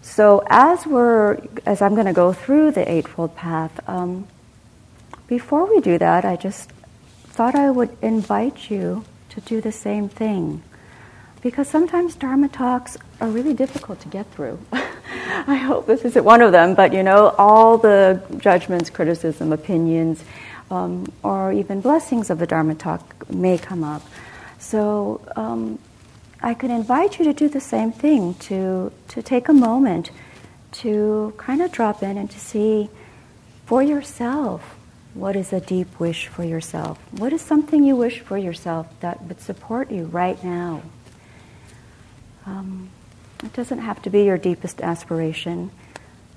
So 0.01 0.41
as 0.49 0.87
we're, 0.87 1.37
as 1.65 1.81
I'm 1.81 1.93
going 1.93 2.07
to 2.07 2.13
go 2.13 2.31
through 2.31 2.71
the 2.71 2.89
Eightfold 2.89 3.35
Path, 3.35 3.77
um, 3.89 4.27
before 5.27 5.65
we 5.65 5.81
do 5.81 5.97
that, 5.97 6.23
I 6.23 6.37
just 6.37 6.71
thought 7.25 7.55
I 7.55 7.69
would 7.69 7.95
invite 8.01 8.71
you 8.71 9.03
to 9.29 9.41
do 9.41 9.59
the 9.59 9.71
same 9.71 10.07
thing. 10.07 10.63
Because 11.41 11.67
sometimes 11.67 12.15
Dharma 12.15 12.47
talks 12.47 12.97
are 13.21 13.27
really 13.27 13.53
difficult 13.53 13.99
to 14.01 14.07
get 14.07 14.25
through. 14.31 14.59
I 14.71 15.55
hope 15.55 15.85
this 15.85 16.03
isn't 16.03 16.23
one 16.23 16.41
of 16.41 16.51
them, 16.51 16.73
but 16.73 16.93
you 16.93 17.03
know, 17.03 17.29
all 17.37 17.77
the 17.77 18.21
judgments, 18.37 18.89
criticism, 18.89 19.53
opinions, 19.53 20.23
um, 20.69 21.11
or 21.23 21.51
even 21.53 21.81
blessings 21.81 22.29
of 22.29 22.39
the 22.39 22.47
Dharma 22.47 22.75
talk 22.75 23.29
may 23.29 23.57
come 23.57 23.83
up. 23.83 24.01
So 24.59 25.21
um, 25.35 25.79
I 26.41 26.53
could 26.53 26.71
invite 26.71 27.19
you 27.19 27.25
to 27.25 27.33
do 27.33 27.49
the 27.49 27.61
same 27.61 27.91
thing, 27.91 28.33
to, 28.35 28.91
to 29.09 29.21
take 29.21 29.49
a 29.49 29.53
moment 29.53 30.11
to 30.71 31.33
kind 31.37 31.61
of 31.61 31.71
drop 31.71 32.03
in 32.03 32.17
and 32.17 32.29
to 32.29 32.39
see 32.39 32.89
for 33.65 33.81
yourself 33.81 34.75
what 35.13 35.35
is 35.35 35.51
a 35.51 35.59
deep 35.59 35.99
wish 35.99 36.27
for 36.27 36.43
yourself. 36.43 36.99
What 37.11 37.33
is 37.33 37.41
something 37.41 37.83
you 37.83 37.95
wish 37.95 38.19
for 38.19 38.37
yourself 38.37 38.87
that 38.99 39.23
would 39.23 39.41
support 39.41 39.89
you 39.89 40.05
right 40.05 40.41
now? 40.43 40.83
Um, 42.45 42.89
it 43.43 43.53
doesn't 43.53 43.79
have 43.79 44.01
to 44.03 44.09
be 44.09 44.23
your 44.23 44.37
deepest 44.37 44.81
aspiration. 44.81 45.71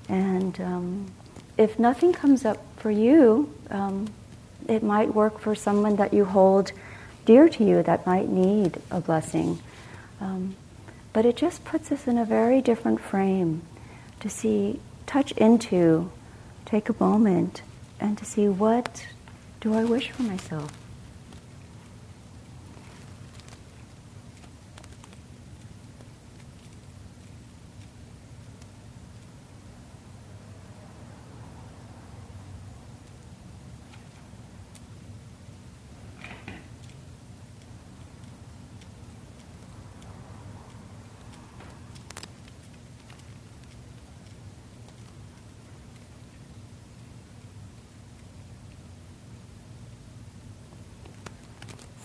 And 0.09 0.59
um, 0.59 1.11
if 1.57 1.77
nothing 1.77 2.11
comes 2.11 2.43
up 2.43 2.57
for 2.77 2.91
you, 2.91 3.53
um, 3.69 4.07
it 4.71 4.81
might 4.81 5.13
work 5.13 5.37
for 5.39 5.53
someone 5.53 5.97
that 5.97 6.13
you 6.13 6.23
hold 6.23 6.71
dear 7.25 7.49
to 7.49 7.63
you 7.63 7.83
that 7.83 8.05
might 8.05 8.29
need 8.29 8.81
a 8.89 9.01
blessing. 9.01 9.59
Um, 10.21 10.55
but 11.13 11.25
it 11.25 11.35
just 11.35 11.65
puts 11.65 11.91
us 11.91 12.07
in 12.07 12.17
a 12.17 12.25
very 12.25 12.61
different 12.61 13.01
frame 13.01 13.63
to 14.21 14.29
see, 14.29 14.79
touch 15.05 15.33
into, 15.33 16.09
take 16.65 16.87
a 16.87 16.95
moment, 16.99 17.63
and 17.99 18.17
to 18.17 18.23
see 18.23 18.47
what 18.47 19.05
do 19.59 19.73
I 19.73 19.83
wish 19.83 20.11
for 20.11 20.23
myself. 20.23 20.71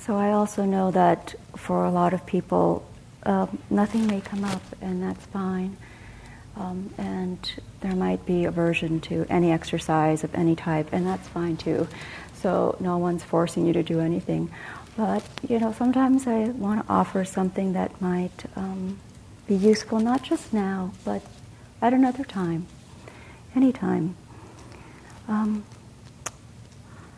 So 0.06 0.16
I 0.16 0.30
also 0.30 0.64
know 0.64 0.92
that 0.92 1.34
for 1.56 1.84
a 1.84 1.90
lot 1.90 2.14
of 2.14 2.24
people, 2.26 2.86
uh, 3.24 3.48
nothing 3.70 4.06
may 4.06 4.20
come 4.20 4.44
up, 4.44 4.62
and 4.80 5.02
that's 5.02 5.26
fine. 5.26 5.76
Um, 6.54 6.94
and 6.96 7.38
there 7.80 7.96
might 7.96 8.24
be 8.24 8.44
aversion 8.44 9.00
to 9.00 9.26
any 9.28 9.50
exercise 9.50 10.22
of 10.22 10.32
any 10.32 10.54
type, 10.54 10.90
and 10.92 11.04
that's 11.04 11.26
fine 11.26 11.56
too. 11.56 11.88
So 12.34 12.76
no 12.78 12.98
one's 12.98 13.24
forcing 13.24 13.66
you 13.66 13.72
to 13.72 13.82
do 13.82 13.98
anything. 13.98 14.48
But 14.96 15.24
you 15.46 15.58
know, 15.58 15.72
sometimes 15.72 16.28
I 16.28 16.50
want 16.50 16.86
to 16.86 16.92
offer 16.92 17.24
something 17.24 17.72
that 17.72 18.00
might 18.00 18.44
um, 18.54 19.00
be 19.48 19.56
useful, 19.56 19.98
not 19.98 20.22
just 20.22 20.52
now, 20.52 20.92
but 21.04 21.20
at 21.82 21.92
another 21.92 22.22
time, 22.22 22.68
anytime. 23.56 24.14
Um, 25.26 25.64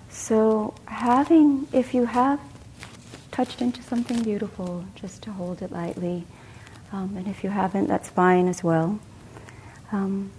so 0.08 0.74
having, 0.86 1.68
if 1.72 1.94
you 1.94 2.06
have 2.06 2.40
touched 3.38 3.62
into 3.62 3.80
something 3.84 4.20
beautiful, 4.24 4.84
just 4.96 5.22
to 5.22 5.30
hold 5.30 5.62
it 5.62 5.70
lightly. 5.70 6.26
Um, 6.90 7.16
and 7.16 7.28
if 7.28 7.44
you 7.44 7.50
haven't, 7.50 7.86
that's 7.86 8.08
fine 8.08 8.48
as 8.48 8.64
well. 8.64 8.98
Um, 9.92 10.32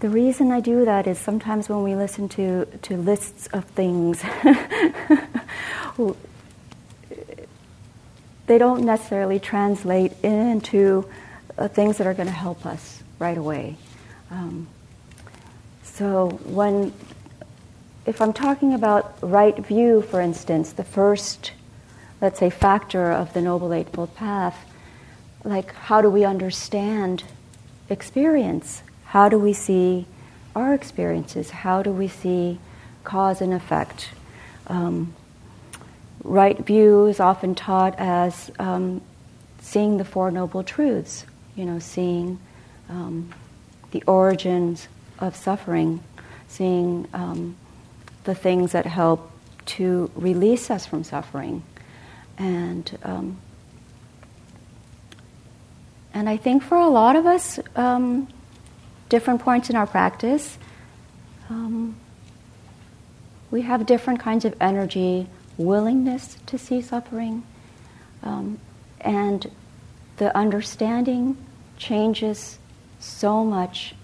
the 0.00 0.08
reason 0.08 0.50
I 0.50 0.60
do 0.60 0.86
that 0.86 1.06
is 1.06 1.18
sometimes 1.18 1.68
when 1.68 1.82
we 1.82 1.94
listen 1.94 2.30
to, 2.30 2.64
to 2.64 2.96
lists 2.96 3.48
of 3.48 3.66
things, 3.66 4.22
they 8.46 8.56
don't 8.56 8.86
necessarily 8.86 9.38
translate 9.38 10.14
into 10.22 11.06
uh, 11.58 11.68
things 11.68 11.98
that 11.98 12.06
are 12.06 12.14
going 12.14 12.28
to 12.28 12.32
help 12.32 12.64
us 12.64 13.02
right 13.18 13.36
away. 13.36 13.76
Um, 14.30 14.66
so 15.82 16.40
when, 16.46 16.94
if 18.08 18.22
I'm 18.22 18.32
talking 18.32 18.72
about 18.72 19.18
right 19.20 19.54
view, 19.58 20.00
for 20.00 20.22
instance, 20.22 20.72
the 20.72 20.82
first, 20.82 21.52
let's 22.22 22.38
say, 22.38 22.48
factor 22.48 23.12
of 23.12 23.34
the 23.34 23.42
Noble 23.42 23.74
Eightfold 23.74 24.14
Path, 24.14 24.64
like 25.44 25.74
how 25.74 26.00
do 26.00 26.08
we 26.08 26.24
understand 26.24 27.24
experience? 27.90 28.82
How 29.04 29.28
do 29.28 29.38
we 29.38 29.52
see 29.52 30.06
our 30.56 30.72
experiences? 30.72 31.50
How 31.50 31.82
do 31.82 31.92
we 31.92 32.08
see 32.08 32.58
cause 33.04 33.42
and 33.42 33.52
effect? 33.52 34.08
Um, 34.68 35.14
right 36.24 36.58
view 36.58 37.08
is 37.08 37.20
often 37.20 37.54
taught 37.54 37.94
as 37.98 38.50
um, 38.58 39.02
seeing 39.60 39.98
the 39.98 40.04
Four 40.06 40.30
Noble 40.30 40.62
Truths, 40.62 41.26
you 41.54 41.66
know, 41.66 41.78
seeing 41.78 42.38
um, 42.88 43.34
the 43.90 44.02
origins 44.06 44.88
of 45.18 45.36
suffering, 45.36 46.02
seeing 46.48 47.06
um, 47.12 47.54
the 48.28 48.34
things 48.34 48.72
that 48.72 48.84
help 48.84 49.30
to 49.64 50.10
release 50.14 50.70
us 50.70 50.84
from 50.84 51.02
suffering. 51.02 51.62
And, 52.36 52.98
um, 53.02 53.38
and 56.12 56.28
I 56.28 56.36
think 56.36 56.62
for 56.62 56.76
a 56.76 56.88
lot 56.88 57.16
of 57.16 57.24
us, 57.24 57.58
um, 57.74 58.28
different 59.08 59.40
points 59.40 59.70
in 59.70 59.76
our 59.76 59.86
practice, 59.86 60.58
um, 61.48 61.96
we 63.50 63.62
have 63.62 63.86
different 63.86 64.20
kinds 64.20 64.44
of 64.44 64.54
energy, 64.60 65.26
willingness 65.56 66.36
to 66.44 66.58
see 66.58 66.82
suffering, 66.82 67.44
um, 68.22 68.58
and 69.00 69.50
the 70.18 70.36
understanding 70.36 71.38
changes 71.78 72.58
so 73.00 73.42
much. 73.42 73.94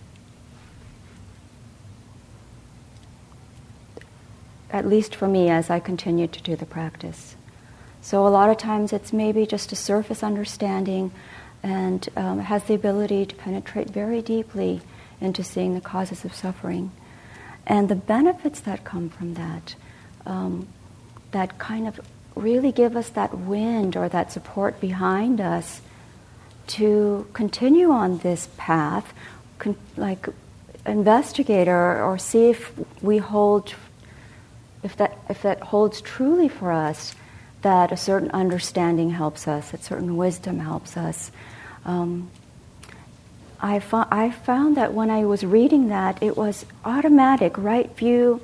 At 4.74 4.88
least 4.88 5.14
for 5.14 5.28
me, 5.28 5.50
as 5.50 5.70
I 5.70 5.78
continue 5.78 6.26
to 6.26 6.42
do 6.42 6.56
the 6.56 6.66
practice. 6.66 7.36
So, 8.02 8.26
a 8.26 8.28
lot 8.28 8.50
of 8.50 8.56
times 8.56 8.92
it's 8.92 9.12
maybe 9.12 9.46
just 9.46 9.70
a 9.70 9.76
surface 9.76 10.24
understanding 10.24 11.12
and 11.62 12.08
um, 12.16 12.40
has 12.40 12.64
the 12.64 12.74
ability 12.74 13.26
to 13.26 13.36
penetrate 13.36 13.88
very 13.90 14.20
deeply 14.20 14.80
into 15.20 15.44
seeing 15.44 15.74
the 15.74 15.80
causes 15.80 16.24
of 16.24 16.34
suffering. 16.34 16.90
And 17.68 17.88
the 17.88 17.94
benefits 17.94 18.58
that 18.62 18.82
come 18.82 19.10
from 19.10 19.34
that, 19.34 19.76
um, 20.26 20.66
that 21.30 21.56
kind 21.56 21.86
of 21.86 22.00
really 22.34 22.72
give 22.72 22.96
us 22.96 23.10
that 23.10 23.32
wind 23.32 23.96
or 23.96 24.08
that 24.08 24.32
support 24.32 24.80
behind 24.80 25.40
us 25.40 25.82
to 26.66 27.28
continue 27.32 27.92
on 27.92 28.18
this 28.18 28.48
path, 28.56 29.14
con- 29.60 29.76
like 29.96 30.28
investigate 30.84 31.68
or, 31.68 32.02
or 32.02 32.18
see 32.18 32.50
if 32.50 32.72
we 33.00 33.18
hold, 33.18 33.72
if 34.84 34.96
that, 34.96 35.18
if 35.28 35.42
that 35.42 35.60
holds 35.60 36.00
truly 36.00 36.48
for 36.48 36.70
us, 36.70 37.14
that 37.62 37.90
a 37.90 37.96
certain 37.96 38.30
understanding 38.32 39.10
helps 39.10 39.48
us, 39.48 39.70
that 39.70 39.82
certain 39.82 40.16
wisdom 40.16 40.60
helps 40.60 40.96
us. 40.96 41.32
Um, 41.86 42.30
I, 43.58 43.80
fo- 43.80 44.06
I 44.10 44.30
found 44.30 44.76
that 44.76 44.92
when 44.92 45.10
I 45.10 45.24
was 45.24 45.42
reading 45.42 45.88
that, 45.88 46.22
it 46.22 46.36
was 46.36 46.66
automatic, 46.84 47.56
right 47.56 47.90
view. 47.96 48.42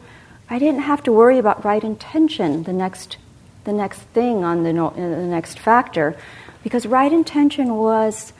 I 0.49 0.59
didn't 0.59 0.81
have 0.81 1.03
to 1.03 1.13
worry 1.13 1.39
about 1.39 1.63
right 1.63 1.85
intention, 1.85 2.63
the 2.63 2.73
next, 2.73 3.19
the 3.65 3.73
next 3.75 4.01
thing 4.01 4.43
on 4.43 4.63
the, 4.63 4.73
no- 4.73 4.95
the 4.97 5.27
next 5.27 5.59
factor, 5.59 6.17
because 6.63 6.87
right 6.87 7.13
intention 7.13 7.77
was 7.77 8.33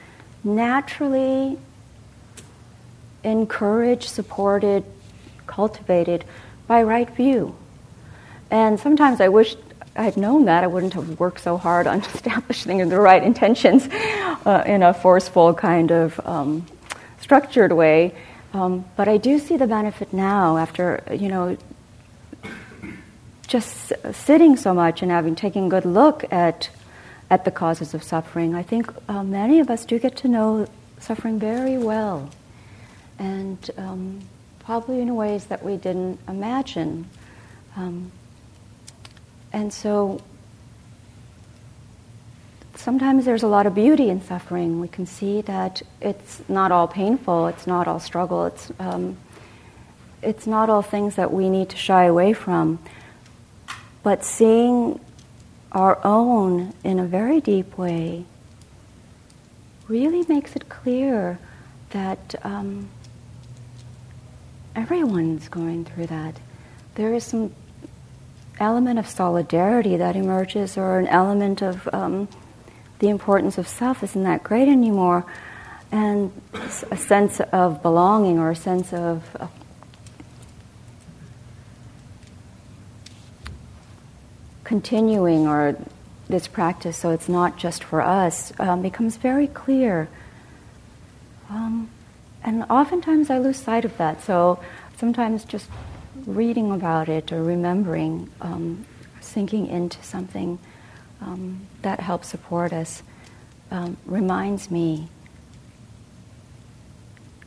naturally 0.43 1.59
encouraged, 3.23 4.09
supported, 4.09 4.83
cultivated 5.45 6.25
by 6.65 6.81
right 6.81 7.09
view. 7.11 7.55
And 8.51 8.77
sometimes 8.79 9.21
I 9.21 9.29
wish 9.29 9.55
I'd 9.95 10.17
known 10.17 10.45
that, 10.45 10.63
I 10.63 10.67
wouldn't 10.67 10.93
have 10.93 11.19
worked 11.19 11.39
so 11.39 11.57
hard 11.57 11.87
on 11.87 12.01
establishing 12.13 12.87
the 12.89 12.99
right 12.99 13.23
intentions 13.23 13.87
uh, 14.45 14.63
in 14.65 14.83
a 14.83 14.93
forceful 14.93 15.53
kind 15.53 15.91
of 15.91 16.19
um, 16.25 16.67
structured 17.19 17.71
way. 17.71 18.13
Um, 18.53 18.83
but 18.97 19.07
I 19.07 19.15
do 19.17 19.39
see 19.39 19.55
the 19.55 19.67
benefit 19.67 20.11
now 20.11 20.57
after, 20.57 21.01
you 21.11 21.29
know, 21.29 21.57
just 23.47 23.93
sitting 24.11 24.57
so 24.57 24.73
much 24.73 25.01
and 25.01 25.09
having 25.09 25.35
taken 25.35 25.65
a 25.65 25.69
good 25.69 25.85
look 25.85 26.31
at 26.31 26.69
at 27.29 27.45
the 27.45 27.51
causes 27.51 27.93
of 27.93 28.03
suffering. 28.03 28.53
I 28.53 28.61
think 28.61 28.93
uh, 29.07 29.23
many 29.23 29.61
of 29.61 29.69
us 29.69 29.85
do 29.85 29.97
get 29.97 30.17
to 30.17 30.27
know 30.27 30.67
suffering 30.99 31.39
very 31.39 31.77
well, 31.77 32.29
and 33.17 33.57
um, 33.77 34.19
probably 34.59 34.99
in 34.99 35.15
ways 35.15 35.45
that 35.45 35.63
we 35.63 35.77
didn't 35.77 36.19
imagine. 36.27 37.09
Um, 37.77 38.11
and 39.53 39.73
so 39.73 40.21
sometimes 42.75 43.25
there's 43.25 43.43
a 43.43 43.47
lot 43.47 43.67
of 43.67 43.75
beauty 43.75 44.09
in 44.09 44.21
suffering. 44.21 44.79
We 44.79 44.87
can 44.87 45.05
see 45.05 45.41
that 45.41 45.81
it's 46.01 46.41
not 46.49 46.71
all 46.71 46.87
painful, 46.87 47.47
it's 47.47 47.67
not 47.67 47.87
all 47.87 47.99
struggle, 47.99 48.45
it's, 48.47 48.71
um, 48.79 49.17
it's 50.21 50.47
not 50.47 50.69
all 50.69 50.81
things 50.81 51.15
that 51.15 51.31
we 51.31 51.49
need 51.49 51.69
to 51.69 51.77
shy 51.77 52.05
away 52.05 52.33
from. 52.33 52.79
But 54.03 54.25
seeing 54.25 54.99
our 55.71 55.99
own 56.03 56.73
in 56.83 56.99
a 56.99 57.05
very 57.05 57.39
deep 57.39 57.77
way 57.77 58.25
really 59.87 60.25
makes 60.27 60.55
it 60.55 60.67
clear 60.69 61.39
that 61.91 62.35
um, 62.43 62.89
everyone's 64.75 65.49
going 65.49 65.85
through 65.85 66.07
that. 66.07 66.35
There 66.95 67.13
is 67.13 67.23
some 67.23 67.53
element 68.61 68.99
of 68.99 69.07
solidarity 69.07 69.97
that 69.97 70.15
emerges, 70.15 70.77
or 70.77 70.99
an 70.99 71.07
element 71.07 71.61
of 71.61 71.89
um, 71.93 72.27
the 72.99 73.09
importance 73.09 73.57
of 73.57 73.67
self 73.67 74.03
isn't 74.03 74.23
that 74.23 74.43
great 74.43 74.67
anymore, 74.67 75.25
and 75.91 76.31
a 76.91 76.97
sense 76.97 77.41
of 77.51 77.81
belonging 77.81 78.39
or 78.39 78.51
a 78.51 78.55
sense 78.55 78.93
of, 78.93 79.23
continuing 84.63 85.47
or 85.47 85.75
this 86.29 86.47
practice 86.47 86.95
so 86.95 87.09
it's 87.09 87.27
not 87.27 87.57
just 87.57 87.83
for 87.83 87.99
us 87.99 88.53
um, 88.57 88.81
becomes 88.81 89.17
very 89.17 89.47
clear. 89.47 90.07
Um, 91.49 91.89
and 92.41 92.63
oftentimes 92.69 93.29
I 93.29 93.37
lose 93.37 93.57
sight 93.57 93.83
of 93.83 93.97
that. 93.97 94.23
So 94.23 94.63
sometimes 94.95 95.43
just 95.43 95.69
reading 96.25 96.71
about 96.71 97.09
it 97.09 97.31
or 97.31 97.43
remembering, 97.43 98.29
um, 98.41 98.85
sinking 99.19 99.67
into 99.67 100.01
something 100.03 100.59
um, 101.21 101.67
that 101.81 101.99
helps 101.99 102.27
support 102.27 102.73
us, 102.73 103.03
um, 103.69 103.97
reminds 104.05 104.69
me 104.71 105.07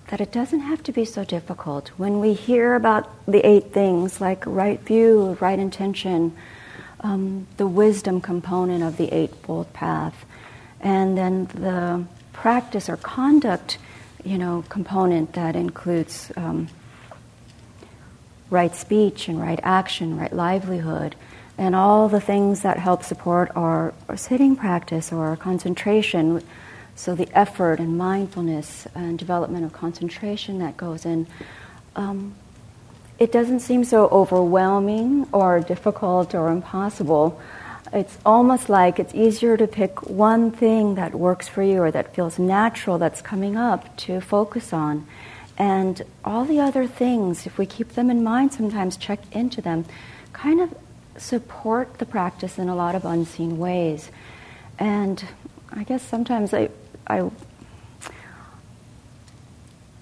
that 0.09 0.21
it 0.21 0.31
doesn't 0.33 0.61
have 0.61 0.83
to 0.83 0.93
be 0.93 1.05
so 1.05 1.25
difficult. 1.25 1.89
When 1.97 2.21
we 2.21 2.35
hear 2.35 2.75
about 2.75 3.09
the 3.27 3.45
eight 3.47 3.73
things, 3.73 4.21
like 4.21 4.45
right 4.47 4.81
view, 4.81 5.37
right 5.41 5.59
intention, 5.59 6.37
um, 7.01 7.47
the 7.57 7.67
wisdom 7.67 8.21
component 8.21 8.83
of 8.85 8.97
the 8.97 9.13
Eightfold 9.13 9.73
Path, 9.73 10.25
and 10.81 11.17
then 11.17 11.47
the 11.47 12.05
practice 12.33 12.89
or 12.89 12.97
conduct, 12.99 13.79
you 14.25 14.39
know, 14.39 14.65
component 14.69 15.33
that 15.33 15.57
includes 15.57 16.31
um, 16.37 16.69
right 18.51 18.75
speech 18.75 19.29
and 19.29 19.41
right 19.41 19.61
action, 19.63 20.17
right 20.17 20.33
livelihood, 20.33 21.17
and 21.57 21.75
all 21.75 22.09
the 22.09 22.21
things 22.21 22.63
that 22.63 22.79
help 22.79 23.03
support 23.03 23.51
our, 23.55 23.95
our 24.09 24.17
sitting 24.17 24.57
practice 24.57 25.13
or 25.13 25.27
our 25.27 25.37
concentration. 25.37 26.43
So, 26.97 27.15
the 27.15 27.29
effort 27.33 27.81
and 27.81 27.99
mindfulness 27.99 28.87
and 28.95 29.19
development 29.19 29.65
of 29.65 29.73
concentration 29.73 30.59
that 30.59 30.77
goes 30.77 31.05
in, 31.05 31.27
um, 31.97 32.35
it 33.19 33.33
doesn't 33.33 33.61
seem 33.61 33.85
so 33.85 34.09
overwhelming 34.09 35.29
or 35.33 35.61
difficult 35.61 36.35
or 36.35 36.51
impossible. 36.51 37.41
It's 37.93 38.19
almost 38.27 38.69
like 38.69 38.99
it's 38.99 39.15
easier 39.15 39.57
to 39.57 39.69
pick 39.69 40.09
one 40.09 40.51
thing 40.51 40.97
that 40.97 41.15
works 41.15 41.47
for 41.47 41.63
you 41.63 41.81
or 41.81 41.91
that 41.93 42.15
feels 42.15 42.39
natural 42.39 42.99
that's 42.99 43.23
coming 43.23 43.57
up 43.57 43.97
to 43.99 44.21
focus 44.21 44.73
on. 44.73 45.07
And 45.57 46.03
all 46.25 46.45
the 46.45 46.61
other 46.61 46.87
things, 46.87 47.47
if 47.47 47.59
we 47.59 47.67
keep 47.67 47.91
them 47.91 48.11
in 48.11 48.25
mind, 48.25 48.53
sometimes 48.53 48.97
check 48.97 49.21
into 49.33 49.63
them, 49.63 49.85
kind 50.33 50.61
of 50.61 50.75
support 51.17 51.99
the 51.99 52.07
practice 52.07 52.59
in 52.59 52.69
a 52.69 52.75
lot 52.75 52.95
of 52.95 53.05
unseen 53.05 53.59
ways. 53.59 54.11
And 54.79 55.25
I 55.71 55.85
guess 55.85 56.03
sometimes 56.03 56.53
I, 56.53 56.71
I, 57.07 57.31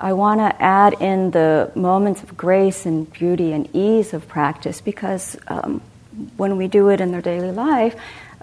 I 0.01 0.13
want 0.15 0.41
to 0.41 0.63
add 0.63 0.95
in 1.01 1.31
the 1.33 1.71
moments 1.75 2.23
of 2.23 2.37
grace 2.37 2.87
and 2.87 3.11
beauty 3.13 3.53
and 3.53 3.69
ease 3.75 4.15
of 4.15 4.27
practice 4.27 4.81
because 4.81 5.37
um, 5.49 5.83
when 6.37 6.57
we 6.57 6.67
do 6.67 6.89
it 6.89 7.01
in 7.01 7.13
their 7.13 7.23
daily 7.23 7.53
life, 7.53 7.95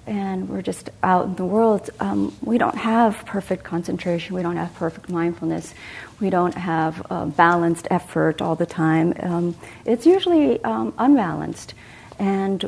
and 0.10 0.50
we're 0.50 0.64
just 0.64 0.90
out 1.04 1.26
in 1.26 1.36
the 1.36 1.46
world, 1.46 1.88
um, 2.00 2.36
we 2.42 2.58
don't 2.58 2.76
have 2.76 3.24
perfect 3.28 3.64
concentration, 3.64 4.36
we 4.36 4.42
don't 4.42 4.58
have 4.58 4.74
perfect 4.74 5.08
mindfulness, 5.08 5.76
we 6.20 6.32
don't 6.32 6.56
have 6.56 7.06
uh, 7.12 7.26
balanced 7.28 7.88
effort 7.92 8.42
all 8.42 8.56
the 8.56 8.66
time. 8.66 9.14
Um, 9.20 9.56
it's 9.86 10.08
usually 10.08 10.62
um, 10.64 10.96
unbalanced. 10.98 11.76
And 12.18 12.66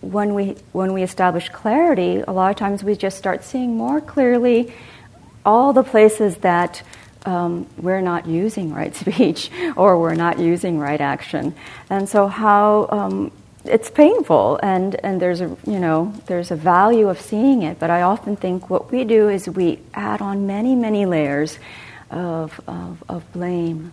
when 0.00 0.32
we, 0.32 0.56
when 0.72 0.94
we 0.94 1.02
establish 1.02 1.50
clarity, 1.50 2.22
a 2.26 2.32
lot 2.32 2.50
of 2.50 2.56
times 2.56 2.82
we 2.82 2.96
just 2.96 3.18
start 3.18 3.44
seeing 3.44 3.76
more 3.76 4.00
clearly 4.00 4.72
all 5.44 5.74
the 5.74 5.84
places 5.84 6.38
that 6.38 6.82
um, 7.26 7.66
we're 7.76 8.00
not 8.00 8.26
using 8.26 8.72
right 8.72 8.94
speech 9.04 9.50
or 9.76 10.00
we're 10.00 10.14
not 10.14 10.38
using 10.38 10.78
right 10.78 11.02
action. 11.02 11.54
And 11.90 12.08
so, 12.08 12.28
how 12.28 12.88
um, 12.90 13.32
it's 13.68 13.90
painful, 13.90 14.58
and, 14.62 14.94
and 15.04 15.20
there's 15.20 15.40
a 15.40 15.56
you 15.66 15.78
know 15.78 16.12
there's 16.26 16.50
a 16.50 16.56
value 16.56 17.08
of 17.08 17.20
seeing 17.20 17.62
it. 17.62 17.78
But 17.78 17.90
I 17.90 18.02
often 18.02 18.36
think 18.36 18.68
what 18.70 18.90
we 18.90 19.04
do 19.04 19.28
is 19.28 19.48
we 19.48 19.80
add 19.94 20.20
on 20.20 20.46
many 20.46 20.74
many 20.74 21.06
layers 21.06 21.58
of 22.10 22.60
of, 22.66 23.04
of 23.08 23.32
blame 23.32 23.92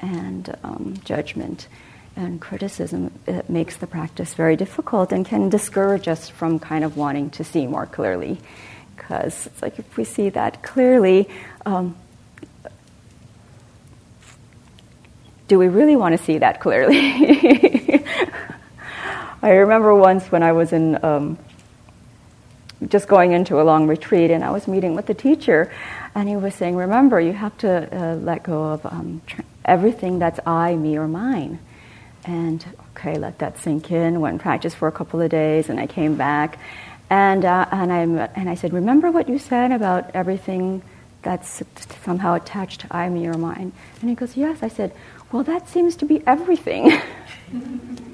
and 0.00 0.56
um, 0.62 0.94
judgment 1.04 1.68
and 2.16 2.40
criticism. 2.40 3.10
It 3.26 3.50
makes 3.50 3.76
the 3.76 3.86
practice 3.86 4.34
very 4.34 4.56
difficult 4.56 5.12
and 5.12 5.26
can 5.26 5.48
discourage 5.48 6.08
us 6.08 6.28
from 6.28 6.58
kind 6.58 6.84
of 6.84 6.96
wanting 6.96 7.30
to 7.30 7.44
see 7.44 7.66
more 7.66 7.86
clearly. 7.86 8.38
Because 8.96 9.46
it's 9.46 9.62
like 9.62 9.78
if 9.78 9.96
we 9.96 10.04
see 10.04 10.28
that 10.30 10.62
clearly, 10.62 11.28
um, 11.66 11.96
do 15.48 15.58
we 15.58 15.68
really 15.68 15.96
want 15.96 16.16
to 16.16 16.24
see 16.24 16.38
that 16.38 16.60
clearly? 16.60 18.03
I 19.44 19.50
remember 19.56 19.94
once 19.94 20.32
when 20.32 20.42
I 20.42 20.52
was 20.52 20.72
in 20.72 21.04
um, 21.04 21.36
just 22.88 23.06
going 23.08 23.32
into 23.32 23.60
a 23.60 23.64
long 23.64 23.86
retreat, 23.86 24.30
and 24.30 24.42
I 24.42 24.50
was 24.50 24.66
meeting 24.66 24.94
with 24.94 25.04
the 25.04 25.12
teacher, 25.12 25.70
and 26.14 26.30
he 26.30 26.34
was 26.34 26.54
saying, 26.54 26.76
"Remember, 26.76 27.20
you 27.20 27.34
have 27.34 27.54
to 27.58 27.70
uh, 27.94 28.14
let 28.14 28.42
go 28.42 28.64
of 28.64 28.86
um, 28.86 29.20
tr- 29.26 29.42
everything 29.66 30.18
that's 30.18 30.40
I, 30.46 30.76
me, 30.76 30.96
or 30.96 31.06
mine." 31.06 31.58
And 32.24 32.64
okay, 32.96 33.18
let 33.18 33.38
that 33.40 33.58
sink 33.58 33.90
in. 33.90 34.18
Went 34.22 34.32
and 34.32 34.40
practiced 34.40 34.76
for 34.76 34.88
a 34.88 34.92
couple 34.92 35.20
of 35.20 35.28
days, 35.28 35.68
and 35.68 35.78
I 35.78 35.88
came 35.88 36.16
back, 36.16 36.58
and 37.10 37.44
uh, 37.44 37.66
and 37.70 37.92
I 37.92 37.98
and 38.34 38.48
I 38.48 38.54
said, 38.54 38.72
"Remember 38.72 39.10
what 39.10 39.28
you 39.28 39.38
said 39.38 39.72
about 39.72 40.10
everything." 40.14 40.80
That's 41.20 41.62
somehow 42.02 42.34
attached 42.34 42.82
to 42.82 42.94
I, 42.94 43.08
me, 43.08 43.26
or 43.26 43.32
mine. 43.34 43.72
And 44.02 44.10
he 44.10 44.14
goes, 44.14 44.36
Yes. 44.36 44.62
I 44.62 44.68
said, 44.68 44.92
well, 45.32 45.42
that 45.44 45.70
seems 45.70 45.96
to 45.96 46.04
be 46.04 46.22
everything. 46.26 47.00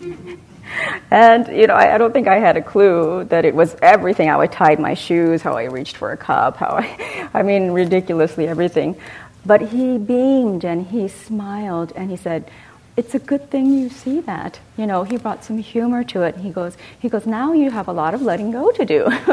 and, 1.10 1.46
you 1.48 1.66
know, 1.66 1.74
I, 1.74 1.94
I, 1.94 1.98
don't 1.98 2.12
think 2.12 2.28
I 2.28 2.38
had 2.38 2.56
a 2.56 2.62
clue 2.62 3.24
that 3.24 3.44
it 3.44 3.54
was 3.54 3.76
everything 3.82 4.28
how 4.28 4.40
I 4.40 4.46
tied 4.46 4.78
my 4.78 4.94
shoes, 4.94 5.42
how 5.42 5.56
I 5.56 5.64
reached 5.64 5.96
for 5.96 6.12
a 6.12 6.16
cup, 6.16 6.56
how 6.56 6.76
I, 6.78 7.28
I 7.34 7.42
mean, 7.42 7.70
ridiculously 7.70 8.48
everything. 8.48 8.96
But 9.44 9.60
he 9.62 9.98
beamed 9.98 10.64
and 10.64 10.86
he 10.86 11.08
smiled 11.08 11.92
and 11.96 12.10
he 12.10 12.16
said, 12.16 12.50
it's 12.96 13.14
a 13.14 13.18
good 13.18 13.50
thing 13.50 13.72
you 13.72 13.88
see 13.88 14.20
that. 14.20 14.58
You 14.76 14.86
know, 14.86 15.04
he 15.04 15.16
brought 15.16 15.44
some 15.44 15.58
humor 15.58 16.04
to 16.04 16.22
it. 16.22 16.36
He 16.36 16.50
goes, 16.50 16.76
he 16.98 17.08
goes, 17.08 17.24
now 17.24 17.52
you 17.52 17.70
have 17.70 17.88
a 17.88 17.92
lot 17.92 18.14
of 18.14 18.20
letting 18.20 18.50
go 18.50 18.70
to 18.72 18.84
do. 18.84 19.06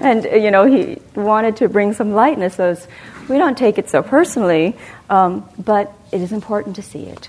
and, 0.00 0.24
you 0.24 0.50
know, 0.50 0.66
he 0.66 0.98
wanted 1.14 1.56
to 1.56 1.68
bring 1.68 1.92
some 1.94 2.12
lightness. 2.12 2.56
So 2.56 2.76
we 3.28 3.38
don't 3.38 3.58
take 3.58 3.78
it 3.78 3.90
so 3.90 4.02
personally, 4.02 4.76
um, 5.08 5.48
but 5.58 5.92
it 6.12 6.20
is 6.20 6.32
important 6.32 6.76
to 6.76 6.82
see 6.82 7.04
it. 7.04 7.28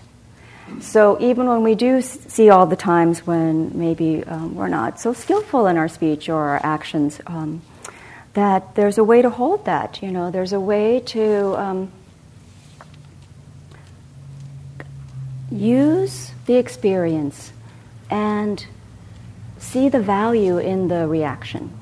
So 0.80 1.20
even 1.22 1.48
when 1.48 1.64
we 1.64 1.76
do 1.76 2.02
see 2.02 2.50
all 2.50 2.66
the 2.66 2.76
times 2.76 3.26
when 3.28 3.78
maybe 3.78 4.24
um, 4.24 4.56
we're 4.56 4.68
not 4.68 5.00
so 5.00 5.14
skillful 5.14 5.68
in 5.68 5.78
our 5.78 5.88
speech 5.88 6.30
or 6.30 6.36
our 6.36 6.62
actions, 6.64 7.20
um, 7.28 7.62
that 8.34 8.76
there's 8.76 8.98
a 8.98 9.04
way 9.04 9.22
to 9.22 9.30
hold 9.30 9.66
that. 9.66 10.02
You 10.02 10.12
know, 10.12 10.32
there's 10.32 10.54
a 10.54 10.60
way 10.60 11.02
to 11.08 11.60
um, 11.60 11.92
use 15.52 16.32
the 16.46 16.56
experience 16.56 17.52
and 18.10 18.66
see 19.58 19.90
the 19.90 20.02
value 20.02 20.58
in 20.58 20.88
the 20.88 21.08
reaction. 21.08 21.78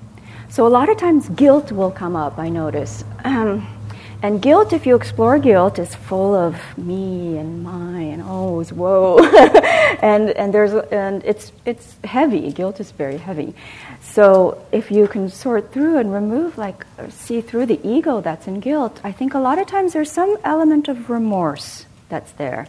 So 0.50 0.66
a 0.66 0.70
lot 0.70 0.90
of 0.90 0.98
times 0.98 1.30
guilt 1.30 1.72
will 1.72 1.92
come 1.92 2.16
up. 2.16 2.40
I 2.40 2.50
notice. 2.50 3.04
And 4.22 4.42
guilt, 4.42 4.74
if 4.74 4.86
you 4.86 4.96
explore 4.96 5.40
guilt, 5.40 5.80
is 5.80 5.96
full 5.96 6.36
of 6.36 6.60
me 6.78 7.38
and 7.38 7.64
my 7.64 8.02
and 8.02 8.22
ohs, 8.22 8.74
whoa, 8.74 9.18
and 10.02 10.32
and 10.32 10.54
there's 10.54 10.74
and 10.92 11.24
it's 11.24 11.54
it's 11.66 11.96
heavy. 12.04 12.52
Guilt 12.52 12.82
is 12.82 12.92
very 12.92 13.18
heavy. 13.18 13.56
So 14.02 14.62
if 14.74 14.92
you 14.92 15.08
can 15.08 15.30
sort 15.30 15.72
through 15.72 16.00
and 16.00 16.14
remove, 16.14 16.58
like, 16.58 16.86
see 17.10 17.40
through 17.40 17.68
the 17.68 17.80
ego 17.88 18.20
that's 18.20 18.46
in 18.46 18.60
guilt, 18.60 19.00
I 19.06 19.14
think 19.14 19.36
a 19.36 19.40
lot 19.40 19.58
of 19.58 19.68
times 19.68 19.94
there's 19.94 20.12
some 20.12 20.38
element 20.44 20.90
of 20.90 21.10
remorse 21.10 21.86
that's 22.10 22.34
there, 22.34 22.68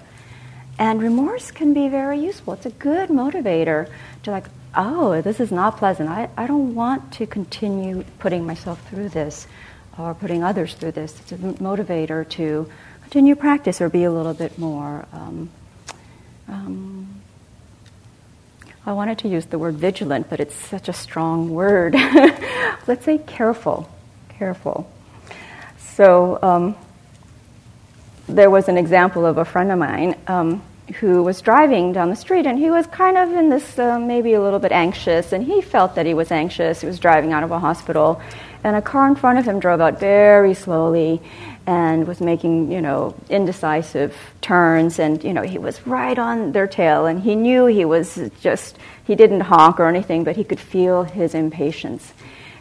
and 0.79 1.03
remorse 1.03 1.51
can 1.51 1.75
be 1.75 1.89
very 1.89 2.21
useful. 2.21 2.55
It's 2.55 2.67
a 2.67 2.71
good 2.71 3.09
motivator 3.09 3.89
to 4.23 4.31
like, 4.31 4.47
oh, 4.77 5.21
this 5.21 5.41
is 5.41 5.51
not 5.51 5.79
pleasant. 5.79 6.11
I 6.11 6.31
I 6.37 6.47
don't 6.47 6.77
want 6.77 7.13
to 7.15 7.27
continue 7.27 8.05
putting 8.21 8.47
myself 8.47 8.81
through 8.89 9.09
this 9.09 9.49
or 10.03 10.15
putting 10.15 10.43
others 10.43 10.75
through 10.75 10.93
this. 10.93 11.19
It's 11.21 11.33
a 11.33 11.37
motivator 11.37 12.29
to 12.31 12.71
continue 13.03 13.35
practice 13.35 13.81
or 13.81 13.89
be 13.89 14.05
a 14.05 14.11
little 14.11 14.35
bit 14.35 14.59
more. 14.59 15.07
Um, 15.13 15.51
um, 16.49 17.21
I 18.87 18.93
wanted 18.93 19.19
to 19.19 19.29
use 19.29 19.47
the 19.47 19.59
word 19.59 19.77
vigilant, 19.77 20.31
but 20.31 20.41
it's 20.41 20.55
such 20.55 20.89
a 20.89 20.93
strong 20.93 21.51
word. 21.51 21.95
Let's 22.87 23.05
say 23.05 23.19
careful, 23.19 23.91
careful. 24.29 24.91
So 25.79 26.39
um, 26.43 26.77
there 28.27 28.51
was 28.51 28.69
an 28.69 28.79
example 28.79 29.27
of 29.27 29.39
a 29.39 29.45
friend 29.45 29.71
of 29.71 29.79
mine 29.79 30.17
um, 30.27 30.63
who 31.01 31.23
was 31.23 31.41
driving 31.41 31.93
down 31.93 32.11
the 32.11 32.17
street 32.17 32.47
and 32.47 32.59
he 32.59 32.71
was 32.71 32.87
kind 32.87 33.17
of 33.17 33.31
in 33.33 33.49
this 33.49 33.79
uh, 33.79 33.99
maybe 33.99 34.33
a 34.33 34.41
little 34.41 34.59
bit 34.59 34.73
anxious 34.73 35.33
and 35.33 35.45
he 35.45 35.61
felt 35.61 35.95
that 35.95 36.07
he 36.07 36.15
was 36.15 36.33
anxious 36.33 36.81
he 36.81 36.87
was 36.87 36.99
driving 36.99 37.33
out 37.33 37.45
of 37.45 37.51
a 37.51 37.59
hospital 37.59 38.21
and 38.63 38.77
a 38.77 38.83
car 38.83 39.09
in 39.09 39.15
front 39.15 39.39
of 39.39 39.45
him 39.45 39.61
drove 39.61 39.81
out 39.81 39.99
very 39.99 40.55
slowly 40.55 41.21
and 41.67 42.07
was 42.07 42.21
making, 42.21 42.71
you 42.71 42.81
know, 42.81 43.15
indecisive 43.29 44.17
turns. 44.41 44.99
And, 44.99 45.23
you 45.23 45.33
know, 45.33 45.43
he 45.43 45.59
was 45.59 45.87
right 45.87 46.19
on 46.19 46.53
their 46.53 46.67
tail. 46.67 47.07
And 47.07 47.21
he 47.21 47.35
knew 47.35 47.67
he 47.67 47.85
was 47.85 48.19
just, 48.41 48.77
he 49.05 49.15
didn't 49.15 49.41
honk 49.41 49.79
or 49.79 49.87
anything, 49.87 50.25
but 50.25 50.37
he 50.37 50.45
could 50.45 50.61
feel 50.61 51.05
his 51.05 51.35
impatience. 51.35 52.13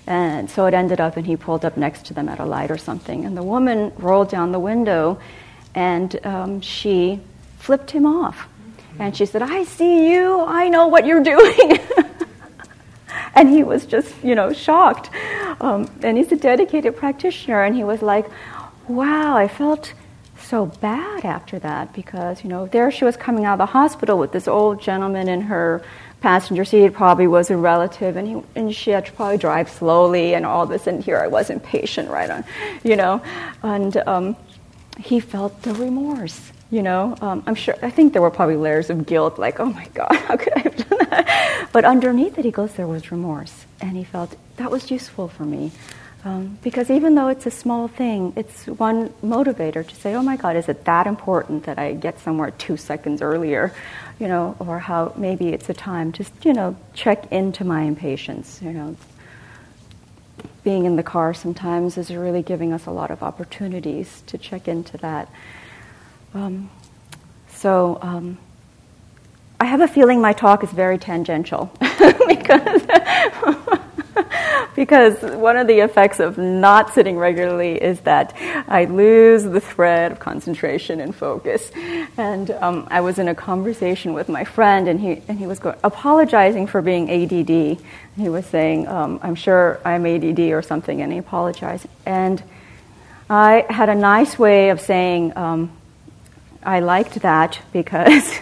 And 0.08 0.50
so 0.50 0.66
it 0.66 0.74
ended 0.74 1.00
up, 1.00 1.18
and 1.18 1.26
he 1.26 1.38
pulled 1.38 1.64
up 1.64 1.78
next 1.78 2.08
to 2.08 2.14
them 2.14 2.30
at 2.30 2.40
a 2.40 2.46
light 2.46 2.72
or 2.72 2.78
something. 2.78 3.26
And 3.26 3.38
the 3.38 3.44
woman 3.44 3.92
rolled 3.98 4.30
down 4.30 4.52
the 4.52 4.60
window 4.60 5.20
and 5.76 6.26
um, 6.26 6.62
she 6.62 7.20
flipped 7.60 7.92
him 7.92 8.06
off. 8.06 8.48
And 8.98 9.16
she 9.16 9.26
said, 9.26 9.42
I 9.42 9.64
see 9.64 10.12
you, 10.12 10.42
I 10.42 10.68
know 10.70 10.88
what 10.88 11.06
you're 11.06 11.24
doing. 11.36 11.80
And 13.36 13.50
he 13.50 13.64
was 13.64 13.86
just, 13.86 14.14
you 14.24 14.36
know, 14.36 14.54
shocked. 14.54 15.10
Um, 15.62 15.90
and 16.04 16.18
he's 16.18 16.32
a 16.32 16.36
dedicated 16.36 16.96
practitioner, 16.96 17.64
and 17.64 17.76
he 17.76 17.84
was 17.84 18.02
like, 18.02 18.26
wow, 18.88 19.36
I 19.36 19.48
felt 19.48 19.94
so 20.42 20.66
bad 20.66 21.26
after 21.26 21.60
that 21.60 21.94
because, 21.94 22.44
you 22.44 22.50
know, 22.50 22.66
there 22.68 22.90
she 22.92 23.06
was 23.06 23.16
coming 23.18 23.46
out 23.46 23.54
of 23.54 23.60
the 23.60 23.66
hospital 23.68 24.18
with 24.18 24.32
this 24.32 24.48
old 24.48 24.82
gentleman 24.82 25.28
in 25.28 25.42
her 25.42 25.84
passenger 26.22 26.66
seat, 26.66 26.94
probably 26.94 27.28
was 27.28 27.50
a 27.50 27.58
relative, 27.58 28.18
and, 28.18 28.28
he, 28.28 28.42
and 28.56 28.76
she 28.76 28.92
had 28.92 29.06
to 29.06 29.12
probably 29.14 29.38
drive 29.38 29.70
slowly 29.70 30.34
and 30.34 30.46
all 30.46 30.66
this, 30.66 30.88
and 30.88 31.04
here 31.04 31.18
I 31.18 31.28
was 31.28 31.50
impatient 31.50 32.10
right 32.10 32.30
on, 32.30 32.44
you 32.84 32.96
know, 32.96 33.22
and 33.64 33.96
um, 33.98 34.36
he 34.98 35.20
felt 35.20 35.62
the 35.62 35.74
remorse 35.74 36.52
you 36.72 36.84
know, 36.84 37.16
um, 37.22 37.44
I'm 37.48 37.56
sure, 37.56 37.76
I 37.82 37.90
think 37.90 38.14
there 38.14 38.22
were 38.22 38.30
probably 38.30 38.58
layers 38.58 38.90
of 38.90 39.06
guilt, 39.06 39.40
like, 39.40 39.60
oh 39.60 39.66
my 39.66 39.88
God, 39.94 40.16
how 40.28 40.38
could 40.38 40.54
I 40.56 40.60
have 40.60 40.90
done 40.90 41.00
that? 41.10 41.70
But 41.72 41.86
underneath 41.86 42.38
it, 42.38 42.46
he 42.46 42.52
goes, 42.52 42.74
there 42.74 42.88
was 42.88 43.12
remorse. 43.12 43.66
And 43.82 43.96
he 43.96 44.04
felt 44.04 44.36
that 44.58 44.70
was 44.70 44.92
useful 44.92 45.28
for 45.28 45.46
me. 45.46 45.72
Um, 46.26 46.60
because 46.62 46.90
even 46.90 47.16
though 47.16 47.30
it's 47.30 47.46
a 47.46 47.52
small 47.52 47.88
thing, 47.88 48.34
it's 48.36 48.68
one 48.68 49.10
motivator 49.24 49.88
to 49.88 49.96
say, 49.96 50.16
oh 50.16 50.22
my 50.22 50.36
God, 50.36 50.58
is 50.58 50.68
it 50.68 50.84
that 50.84 51.08
important 51.08 51.64
that 51.64 51.80
I 51.80 51.94
get 51.94 52.20
somewhere 52.20 52.52
two 52.52 52.76
seconds 52.76 53.22
earlier? 53.22 53.74
You 54.20 54.28
know, 54.28 54.56
or 54.60 54.80
how 54.80 55.14
maybe 55.16 55.50
it's 55.50 55.70
a 55.70 55.74
time 55.74 56.12
just, 56.12 56.34
you 56.44 56.54
know, 56.54 56.76
check 56.94 57.32
into 57.32 57.64
my 57.64 57.84
impatience, 57.84 58.62
you 58.62 58.74
know. 58.74 58.98
Being 60.66 60.86
in 60.86 60.98
the 60.98 61.04
car 61.04 61.34
sometimes 61.34 61.98
is 61.98 62.12
really 62.12 62.44
giving 62.44 62.74
us 62.74 62.86
a 62.86 62.92
lot 62.92 63.12
of 63.12 63.24
opportunities 63.24 64.22
to 64.28 64.38
check 64.38 64.68
into 64.68 64.98
that. 64.98 65.30
Um, 66.34 66.70
so 67.50 68.00
um, 68.02 68.38
I 69.60 69.66
have 69.66 69.82
a 69.82 69.88
feeling 69.88 70.22
my 70.22 70.34
talk 70.34 70.64
is 70.64 70.72
very 70.72 70.98
tangential 70.98 71.72
because 72.28 72.82
because 74.76 75.22
one 75.22 75.58
of 75.58 75.68
the 75.68 75.80
effects 75.80 76.20
of 76.20 76.38
not 76.38 76.94
sitting 76.94 77.18
regularly 77.18 77.82
is 77.82 78.00
that 78.02 78.34
I 78.68 78.86
lose 78.86 79.44
the 79.44 79.60
thread 79.60 80.12
of 80.12 80.20
concentration 80.20 81.02
and 81.02 81.14
focus. 81.14 81.72
And 82.18 82.52
um, 82.52 82.88
I 82.90 83.02
was 83.02 83.20
in 83.20 83.28
a 83.28 83.36
conversation 83.36 84.14
with 84.14 84.30
my 84.30 84.44
friend, 84.44 84.88
and 84.88 85.00
he, 85.00 85.22
and 85.28 85.38
he 85.38 85.48
was 85.48 85.60
apologizing 85.84 86.68
for 86.68 86.82
being 86.82 87.10
ADD. 87.10 87.80
He 88.16 88.30
was 88.30 88.46
saying, 88.46 88.88
um, 88.88 89.20
I'm 89.22 89.36
sure 89.36 89.80
I'm 89.84 90.06
ADD 90.06 90.40
or 90.52 90.62
something, 90.62 91.02
and 91.02 91.12
he 91.12 91.18
apologized. 91.18 91.88
And 92.06 92.42
I 93.30 93.66
had 93.70 93.90
a 93.90 93.96
nice 93.96 94.40
way 94.40 94.70
of 94.70 94.80
saying, 94.80 95.36
um, 95.36 95.72
I 96.64 96.82
liked 96.82 97.16
that 97.22 97.60
because 97.72 98.34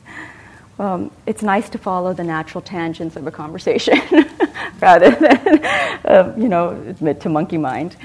um, 0.78 1.10
it's 1.26 1.42
nice 1.42 1.68
to 1.70 1.78
follow 1.78 2.12
the 2.12 2.24
natural 2.24 2.60
tangents 2.60 3.16
of 3.16 3.26
a 3.26 3.30
conversation 3.30 3.98
rather 4.80 5.10
than, 5.10 5.64
uh, 6.04 6.34
you 6.36 6.48
know, 6.48 6.70
admit 6.70 7.20
to 7.20 7.28
monkey 7.28 7.58
mind. 7.58 7.96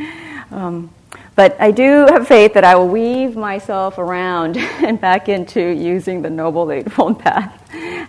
Um, 0.52 0.94
but 1.36 1.60
I 1.60 1.72
do 1.72 2.06
have 2.08 2.28
faith 2.28 2.54
that 2.54 2.64
I 2.64 2.76
will 2.76 2.90
weave 2.90 3.36
myself 3.36 3.98
around 3.98 4.58
and 4.58 5.00
back 5.00 5.28
into 5.28 5.62
using 5.62 6.22
the 6.22 6.30
Noble 6.30 6.72
Eightfold 6.72 7.20
Path 7.20 7.58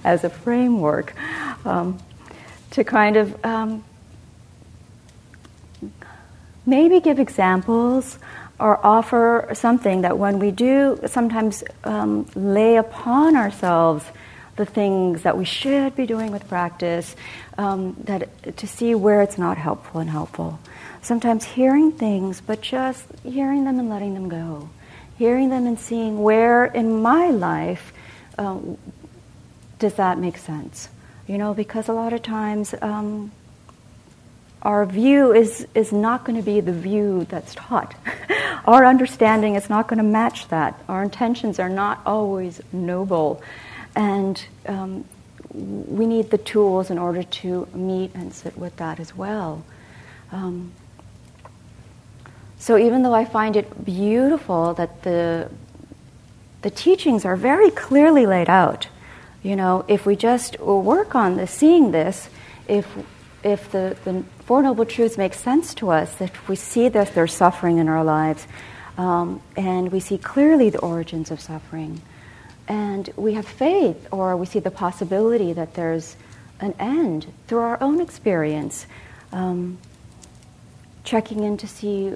as 0.05 0.25
a 0.25 0.31
framework 0.31 1.15
um, 1.65 1.99
to 2.73 2.85
kind 2.85 3.17
of 3.17 3.45
um, 3.45 3.85
maybe 6.67 7.01
give 7.01 7.19
examples 7.19 8.19
or 8.63 8.79
offer 8.87 9.49
something 9.55 10.03
that 10.03 10.17
when 10.17 10.39
we 10.39 10.53
do 10.53 10.97
sometimes 11.07 11.65
um, 11.83 12.25
lay 12.37 12.77
upon 12.77 13.35
ourselves 13.35 14.05
the 14.55 14.65
things 14.65 15.23
that 15.23 15.37
we 15.37 15.45
should 15.45 15.97
be 15.97 16.07
doing 16.07 16.31
with 16.31 16.47
practice, 16.49 17.17
um, 17.59 17.97
that 18.05 18.57
to 18.57 18.67
see 18.67 18.95
where 18.95 19.21
it's 19.21 19.37
not 19.37 19.59
helpful 19.59 20.01
and 20.01 20.09
helpful. 20.09 20.61
Sometimes 21.01 21.43
hearing 21.43 21.91
things, 21.91 22.41
but 22.41 22.61
just 22.61 23.05
hearing 23.25 23.65
them 23.65 23.81
and 23.81 23.89
letting 23.91 24.15
them 24.15 24.29
go. 24.29 24.71
Hearing 25.19 25.49
them 25.51 25.67
and 25.67 25.79
seeing 25.79 26.23
where 26.23 26.65
in 26.65 27.03
my 27.03 27.31
life 27.31 27.93
um, 28.39 28.79
does 29.81 29.95
that 29.95 30.19
make 30.19 30.37
sense. 30.37 30.89
You 31.27 31.37
know, 31.37 31.53
because 31.53 31.89
a 31.89 31.93
lot 31.93 32.13
of 32.13 32.23
times 32.23 32.75
um, 32.81 33.33
our 34.63 34.87
view 34.87 35.33
is, 35.33 35.67
is 35.75 35.93
not 35.93 36.25
going 36.25 36.37
to 36.37 36.45
be 36.45 36.61
the 36.61 36.73
view 36.73 37.27
that's 37.29 37.55
taught. 37.55 37.95
our 38.65 38.87
understanding 38.87 39.57
is 39.57 39.69
not 39.69 39.89
going 39.89 39.99
to 39.99 40.05
match 40.05 40.49
that. 40.49 40.81
Our 40.89 41.03
intentions 41.03 41.59
are 41.59 41.69
not 41.69 42.01
always 42.07 42.61
noble. 42.73 43.43
And 43.97 44.43
um, 44.67 45.05
we 45.53 46.07
need 46.07 46.31
the 46.31 46.39
tools 46.39 46.91
in 46.91 46.99
order 46.99 47.23
to 47.23 47.69
meet 47.75 48.15
and 48.15 48.33
sit 48.33 48.57
with 48.57 48.77
that 48.77 49.01
as 49.01 49.17
well. 49.17 49.65
Um, 50.31 50.73
so 52.59 52.79
even 52.79 53.03
though 53.03 53.15
I 53.15 53.25
find 53.25 53.57
it 53.57 53.85
beautiful 53.85 54.75
that 54.75 55.03
the 55.03 55.51
the 56.63 56.71
teachings 56.71 57.25
are 57.25 57.35
very 57.35 57.73
clearly 57.73 58.25
laid 58.25 58.49
out, 58.49 58.87
you 59.43 59.57
know, 59.57 59.85
if 59.89 60.07
we 60.07 60.15
just 60.15 60.61
work 60.61 61.17
on 61.17 61.37
this, 61.37 61.51
seeing 61.51 61.91
this, 61.91 62.29
if 62.69 62.87
if 63.43 63.71
the, 63.73 63.97
the 64.05 64.23
Four 64.45 64.63
Noble 64.63 64.85
Truths 64.85 65.17
make 65.17 65.35
sense 65.35 65.73
to 65.75 65.91
us, 65.91 66.21
if 66.21 66.49
we 66.49 66.57
see 66.57 66.89
that 66.89 67.15
there's 67.15 67.33
suffering 67.33 67.79
in 67.79 67.89
our 67.89 68.03
lives, 68.03 68.45
um, 68.99 69.41
and 69.57 69.93
we 69.93 70.01
see 70.01 70.19
clearly 70.19 70.69
the 70.69 70.81
origins 70.81 71.31
of 71.31 71.41
suffering, 71.41 72.03
and 72.67 73.09
we 73.15 73.35
have 73.35 73.47
faith 73.47 74.09
or 74.11 74.37
we 74.37 74.47
see 74.47 74.59
the 74.59 74.71
possibility 74.71 75.53
that 75.53 75.75
there's 75.75 76.17
an 76.59 76.75
end 76.81 77.33
through 77.47 77.61
our 77.61 77.81
own 77.81 78.01
experience, 78.01 78.87
um, 79.31 79.79
checking 81.05 81.45
in 81.45 81.57
to 81.59 81.69
see 81.69 82.13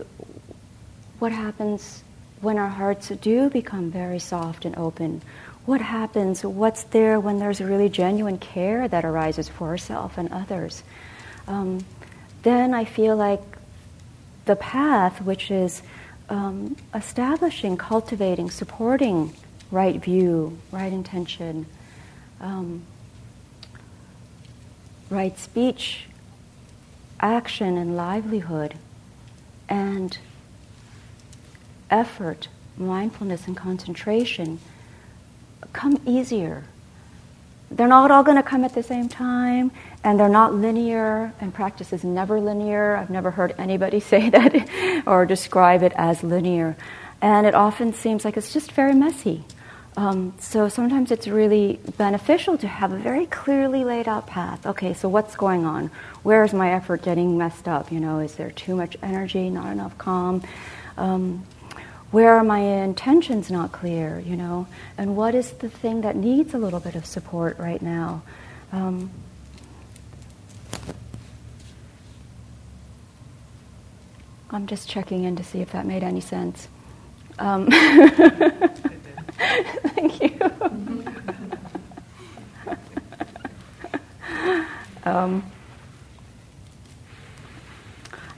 what 1.21 1.31
happens 1.31 2.03
when 2.41 2.59
our 2.59 2.69
hearts 2.69 3.09
do 3.09 3.49
become 3.51 3.91
very 3.91 4.19
soft 4.19 4.65
and 4.65 4.77
open. 4.77 5.23
What 5.65 5.81
happens? 5.81 6.45
What's 6.45 6.83
there 6.85 7.21
when 7.21 7.39
there's 7.39 7.61
really 7.61 7.89
genuine 7.89 8.39
care 8.39 8.89
that 8.89 9.05
arises 9.05 9.49
for 9.49 9.69
ourselves 9.69 10.19
and 10.19 10.33
others? 10.33 10.83
Um, 11.49 11.85
then 12.42 12.75
I 12.75 12.85
feel 12.85 13.16
like 13.16 13.42
the 14.44 14.57
path, 14.57 15.20
which 15.22 15.51
is 15.51 15.83
um, 16.29 16.77
establishing, 16.94 17.77
cultivating, 17.77 18.51
supporting 18.51 19.33
right 19.70 20.03
view, 20.03 20.59
right 20.70 20.92
intention, 20.92 21.66
um, 22.40 22.83
right 25.11 25.38
speech, 25.38 26.07
action, 27.20 27.77
and 27.77 27.96
livelihood, 27.96 28.75
and 29.68 30.18
effort, 31.90 32.49
mindfulness, 32.77 33.46
and 33.46 33.57
concentration 33.57 34.61
come 35.72 36.01
easier. 36.07 36.64
They're 37.70 37.88
not 37.88 38.11
all 38.11 38.22
going 38.22 38.37
to 38.37 38.42
come 38.42 38.64
at 38.64 38.74
the 38.74 38.83
same 38.83 39.09
time, 39.09 39.72
and 40.05 40.20
they're 40.20 40.29
not 40.29 40.55
linear, 40.55 41.33
and 41.40 41.52
practice 41.52 41.92
is 41.92 42.05
never 42.05 42.40
linear. 42.40 42.96
I've 42.96 43.11
never 43.11 43.31
heard 43.31 43.55
anybody 43.59 44.00
say 44.12 44.31
that 44.31 45.02
or 45.07 45.26
describe 45.26 45.83
it 45.83 45.92
as 45.96 46.22
linear. 46.22 46.76
And 47.20 47.46
it 47.46 47.55
often 47.55 47.92
seems 47.92 48.24
like 48.24 48.37
it's 48.37 48.52
just 48.52 48.72
very 48.72 48.94
messy. 48.94 49.44
Um, 49.96 50.35
so 50.38 50.68
sometimes 50.68 51.11
it's 51.11 51.26
really 51.26 51.81
beneficial 51.96 52.59
to 52.59 52.68
have 52.68 52.92
a 52.92 52.98
very 52.98 53.24
clearly 53.26 53.83
laid 53.83 54.07
out 54.07 54.26
path. 54.26 54.66
Okay, 54.66 54.92
so 54.92 55.09
what's 55.09 55.37
going 55.37 55.64
on? 55.64 55.90
Where 56.22 56.44
is 56.44 56.52
my 56.52 56.72
effort 56.72 57.02
getting 57.02 57.38
messed 57.38 57.66
up? 57.66 57.90
You 57.90 58.00
know, 58.00 58.18
is 58.18 58.35
there 58.35 58.50
too 58.50 58.76
much 58.76 58.98
energy, 59.02 59.48
not 59.48 59.72
enough 59.72 59.96
calm? 59.96 60.42
Um, 60.98 61.44
where 62.11 62.35
are 62.35 62.45
my 62.45 62.61
intentions 62.61 63.51
not 63.51 63.73
clear? 63.73 64.21
You 64.21 64.37
know, 64.37 64.66
and 64.97 65.16
what 65.16 65.35
is 65.35 65.53
the 65.53 65.69
thing 65.69 66.03
that 66.03 66.16
needs 66.16 66.55
a 66.55 66.59
little 66.59 66.81
bit 66.81 66.95
of 66.95 67.05
support 67.05 67.59
right 67.59 67.83
now? 67.83 68.23
Um, 68.73 69.11
I'm 74.51 74.66
just 74.66 74.88
checking 74.88 75.25
in 75.25 75.37
to 75.37 75.45
see 75.45 75.61
if 75.61 75.73
that 75.73 75.87
made 75.87 76.03
any 76.03 76.21
sense. 76.21 76.69
Um, 77.38 77.69
Thank 79.37 80.23
you. 80.23 80.38
um, 85.05 85.45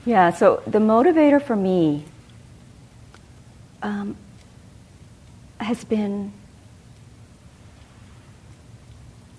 yeah, 0.05 0.31
so 0.31 0.61
the 0.65 0.79
motivator 0.79 1.41
for 1.41 1.55
me 1.55 2.05
um, 3.81 4.15
has 5.59 5.83
been 5.83 6.31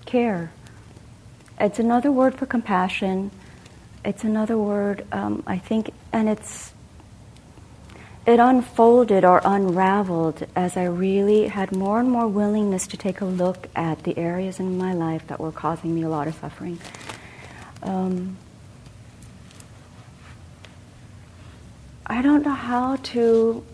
care. 0.07 0.53
It's 1.59 1.79
another 1.79 2.11
word 2.11 2.35
for 2.35 2.47
compassion. 2.47 3.31
It's 4.05 4.25
another 4.25 4.57
word, 4.57 5.07
um, 5.13 5.43
I 5.47 5.59
think, 5.59 5.91
and 6.13 6.29
it's 6.29 6.73
it 8.27 8.39
unfolded 8.39 9.25
or 9.25 9.41
unraveled 9.45 10.47
as 10.55 10.77
I 10.77 10.85
really 10.85 11.49
had 11.49 11.73
more 11.73 11.99
and 12.01 12.11
more 12.11 12.29
willingness 12.29 12.87
to 12.89 12.97
take 12.97 13.21
a 13.21 13.25
look 13.25 13.69
at 13.75 14.03
the 14.05 14.17
areas 14.19 14.61
in 14.61 14.77
my 14.77 14.93
life 14.93 15.27
that 15.29 15.41
were 15.41 15.53
causing 15.53 15.95
me 15.95 16.03
a 16.03 16.09
lot 16.09 16.29
of 16.29 16.35
suffering. 16.35 16.79
Um, 17.83 18.37
I 22.07 22.21
don't 22.23 22.45
know 22.45 22.55
how 22.55 22.97
to 22.97 23.65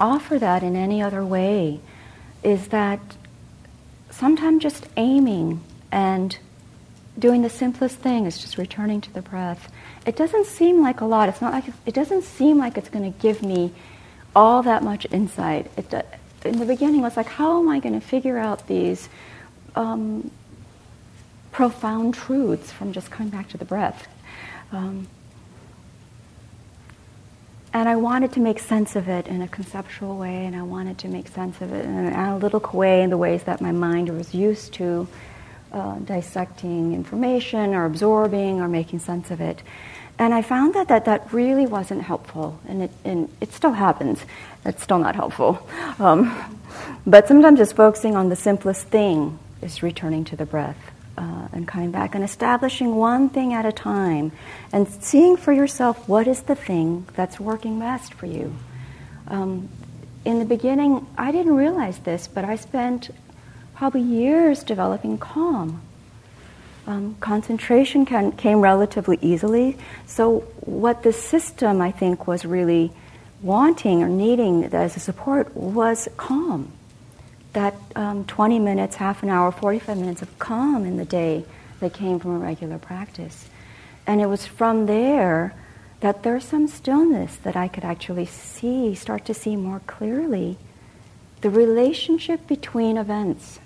offer 0.00 0.38
that 0.38 0.62
in 0.62 0.74
any 0.74 1.02
other 1.02 1.24
way. 1.24 1.80
Is 2.42 2.68
that 2.68 3.00
sometimes 4.10 4.62
just 4.62 4.86
aiming 4.96 5.62
and 5.92 6.36
doing 7.18 7.42
the 7.42 7.50
simplest 7.50 7.98
thing 7.98 8.24
is 8.24 8.38
just 8.38 8.56
returning 8.56 9.00
to 9.02 9.12
the 9.12 9.20
breath 9.20 9.70
it 10.06 10.16
doesn't 10.16 10.46
seem 10.46 10.80
like 10.80 11.00
a 11.00 11.04
lot. 11.04 11.28
It's 11.28 11.40
not 11.40 11.52
like 11.52 11.64
it 11.84 11.94
doesn't 11.94 12.22
seem 12.22 12.58
like 12.58 12.78
it's 12.78 12.88
going 12.88 13.12
to 13.12 13.18
give 13.18 13.42
me 13.42 13.72
all 14.34 14.62
that 14.62 14.82
much 14.82 15.06
insight. 15.10 15.70
It, 15.76 15.92
in 16.44 16.58
the 16.58 16.64
beginning, 16.64 17.02
was 17.02 17.16
like, 17.16 17.26
how 17.26 17.60
am 17.60 17.68
I 17.68 17.80
going 17.80 17.98
to 17.98 18.06
figure 18.06 18.38
out 18.38 18.66
these 18.66 19.08
um, 19.76 20.30
profound 21.52 22.14
truths 22.14 22.72
from 22.72 22.92
just 22.92 23.10
coming 23.10 23.30
back 23.30 23.48
to 23.50 23.58
the 23.58 23.64
breath? 23.64 24.08
Um, 24.72 25.06
and 27.72 27.88
I 27.88 27.96
wanted 27.96 28.32
to 28.32 28.40
make 28.40 28.58
sense 28.58 28.96
of 28.96 29.08
it 29.08 29.28
in 29.28 29.42
a 29.42 29.48
conceptual 29.48 30.16
way, 30.16 30.44
and 30.46 30.56
I 30.56 30.62
wanted 30.62 30.98
to 30.98 31.08
make 31.08 31.28
sense 31.28 31.60
of 31.60 31.72
it 31.72 31.84
in 31.84 31.94
an 31.94 32.12
analytical 32.12 32.78
way, 32.78 33.02
in 33.02 33.10
the 33.10 33.16
ways 33.16 33.44
that 33.44 33.60
my 33.60 33.70
mind 33.70 34.08
was 34.08 34.34
used 34.34 34.72
to 34.74 35.06
uh, 35.72 35.98
dissecting 36.00 36.94
information 36.94 37.74
or 37.74 37.84
absorbing 37.84 38.60
or 38.60 38.68
making 38.68 38.98
sense 38.98 39.30
of 39.30 39.40
it. 39.40 39.62
And 40.18 40.34
I 40.34 40.42
found 40.42 40.74
that 40.74 40.88
that, 40.88 41.04
that 41.04 41.32
really 41.32 41.66
wasn't 41.66 42.02
helpful, 42.02 42.60
and 42.66 42.82
it, 42.82 42.90
and 43.04 43.30
it 43.40 43.52
still 43.52 43.72
happens. 43.72 44.20
It's 44.64 44.82
still 44.82 44.98
not 44.98 45.14
helpful. 45.14 45.66
Um, 45.98 46.58
but 47.06 47.28
sometimes 47.28 47.58
just 47.58 47.76
focusing 47.76 48.16
on 48.16 48.28
the 48.30 48.36
simplest 48.36 48.88
thing 48.88 49.38
is 49.62 49.82
returning 49.82 50.24
to 50.24 50.36
the 50.36 50.44
breath. 50.44 50.89
Uh, 51.20 51.48
and 51.52 51.68
coming 51.68 51.90
back 51.90 52.14
and 52.14 52.24
establishing 52.24 52.96
one 52.96 53.28
thing 53.28 53.52
at 53.52 53.66
a 53.66 53.72
time 53.72 54.32
and 54.72 54.88
seeing 54.88 55.36
for 55.36 55.52
yourself 55.52 56.08
what 56.08 56.26
is 56.26 56.42
the 56.44 56.54
thing 56.54 57.06
that's 57.14 57.38
working 57.38 57.78
best 57.78 58.14
for 58.14 58.24
you. 58.24 58.56
Um, 59.28 59.68
in 60.24 60.38
the 60.38 60.46
beginning, 60.46 61.06
I 61.18 61.30
didn't 61.30 61.54
realize 61.54 61.98
this, 61.98 62.26
but 62.26 62.46
I 62.46 62.56
spent 62.56 63.10
probably 63.74 64.00
years 64.00 64.62
developing 64.62 65.18
calm. 65.18 65.82
Um, 66.86 67.16
concentration 67.20 68.06
can, 68.06 68.32
came 68.32 68.62
relatively 68.62 69.18
easily. 69.20 69.76
So, 70.06 70.40
what 70.60 71.02
the 71.02 71.12
system, 71.12 71.82
I 71.82 71.90
think, 71.90 72.26
was 72.26 72.46
really 72.46 72.92
wanting 73.42 74.02
or 74.02 74.08
needing 74.08 74.64
as 74.64 74.96
a 74.96 75.00
support 75.00 75.54
was 75.54 76.08
calm. 76.16 76.72
That 77.52 77.74
um, 77.96 78.24
20 78.24 78.58
minutes, 78.58 78.96
half 78.96 79.22
an 79.22 79.28
hour, 79.28 79.50
45 79.50 79.98
minutes 79.98 80.22
of 80.22 80.38
calm 80.38 80.84
in 80.84 80.96
the 80.96 81.04
day 81.04 81.44
that 81.80 81.92
came 81.92 82.20
from 82.20 82.36
a 82.36 82.38
regular 82.38 82.78
practice. 82.78 83.48
And 84.06 84.20
it 84.20 84.26
was 84.26 84.46
from 84.46 84.86
there 84.86 85.54
that 86.00 86.22
there's 86.22 86.44
some 86.44 86.66
stillness 86.66 87.36
that 87.36 87.56
I 87.56 87.68
could 87.68 87.84
actually 87.84 88.26
see, 88.26 88.94
start 88.94 89.24
to 89.26 89.34
see 89.34 89.56
more 89.56 89.80
clearly 89.86 90.56
the 91.40 91.50
relationship 91.50 92.46
between 92.46 92.96
events. 92.96 93.60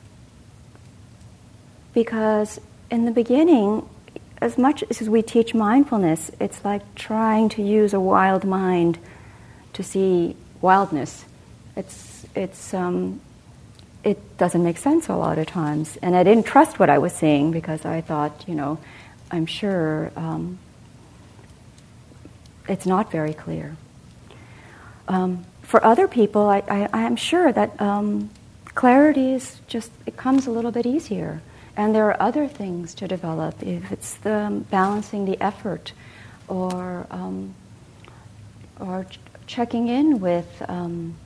Because 1.93 2.61
in 2.91 3.05
the 3.05 3.11
beginning, 3.11 3.89
as 4.41 4.59
much 4.59 4.85
as 4.91 5.09
we 5.09 5.23
teach 5.23 5.55
mindfulness, 5.55 6.31
it's 6.41 6.65
like 6.65 6.95
trying 6.95 7.49
to 7.51 7.63
use 7.63 7.95
a 7.95 8.01
wild 8.01 8.45
mind 8.45 8.99
to 9.73 9.83
see 9.83 10.37
wildness. 10.61 11.25
It's, 11.77 12.27
it's, 12.35 12.75
um, 12.75 13.21
it 14.05 14.37
doesn't 14.37 14.63
make 14.63 14.77
sense 14.77 15.09
a 15.09 15.17
lot 15.17 15.39
of 15.39 15.47
times. 15.47 15.97
And 16.03 16.15
I 16.15 16.23
didn't 16.23 16.45
trust 16.45 16.79
what 16.79 16.91
I 16.91 16.99
was 16.99 17.13
seeing 17.13 17.51
because 17.51 17.85
I 17.85 18.03
thought, 18.03 18.45
you 18.47 18.55
know, 18.55 18.79
I'm 19.31 19.47
sure 19.47 20.13
um, 20.15 20.59
it's 22.69 22.87
not 22.87 23.11
very 23.11 23.33
clear. 23.33 23.77
Um, 25.09 25.45
for 25.63 25.85
other 25.85 26.07
people, 26.07 26.43
I, 26.47 26.63
am 26.93 27.17
sure 27.17 27.51
that 27.53 27.81
um, 27.81 28.31
clarity 28.75 29.33
is 29.33 29.61
just, 29.67 29.91
it 30.07 30.17
comes 30.17 30.47
a 30.47 30.51
little 30.51 30.71
bit 30.71 30.87
easier. 30.87 31.41
And 31.77 31.95
there 31.95 32.07
are 32.07 32.23
other 32.23 32.47
things 32.47 32.95
to 32.97 33.09
develop 33.09 33.63
if 33.63 33.91
it's 33.91 34.15
the 34.17 34.35
um, 34.35 34.61
balancing 34.61 35.25
the 35.25 35.41
effort 35.43 35.93
or, 36.47 37.07
um, 37.11 37.55
or 38.79 39.05
ch- 39.05 39.19
checking 39.47 39.89
in 39.89 40.21
with, 40.21 40.63
um, 40.69 41.17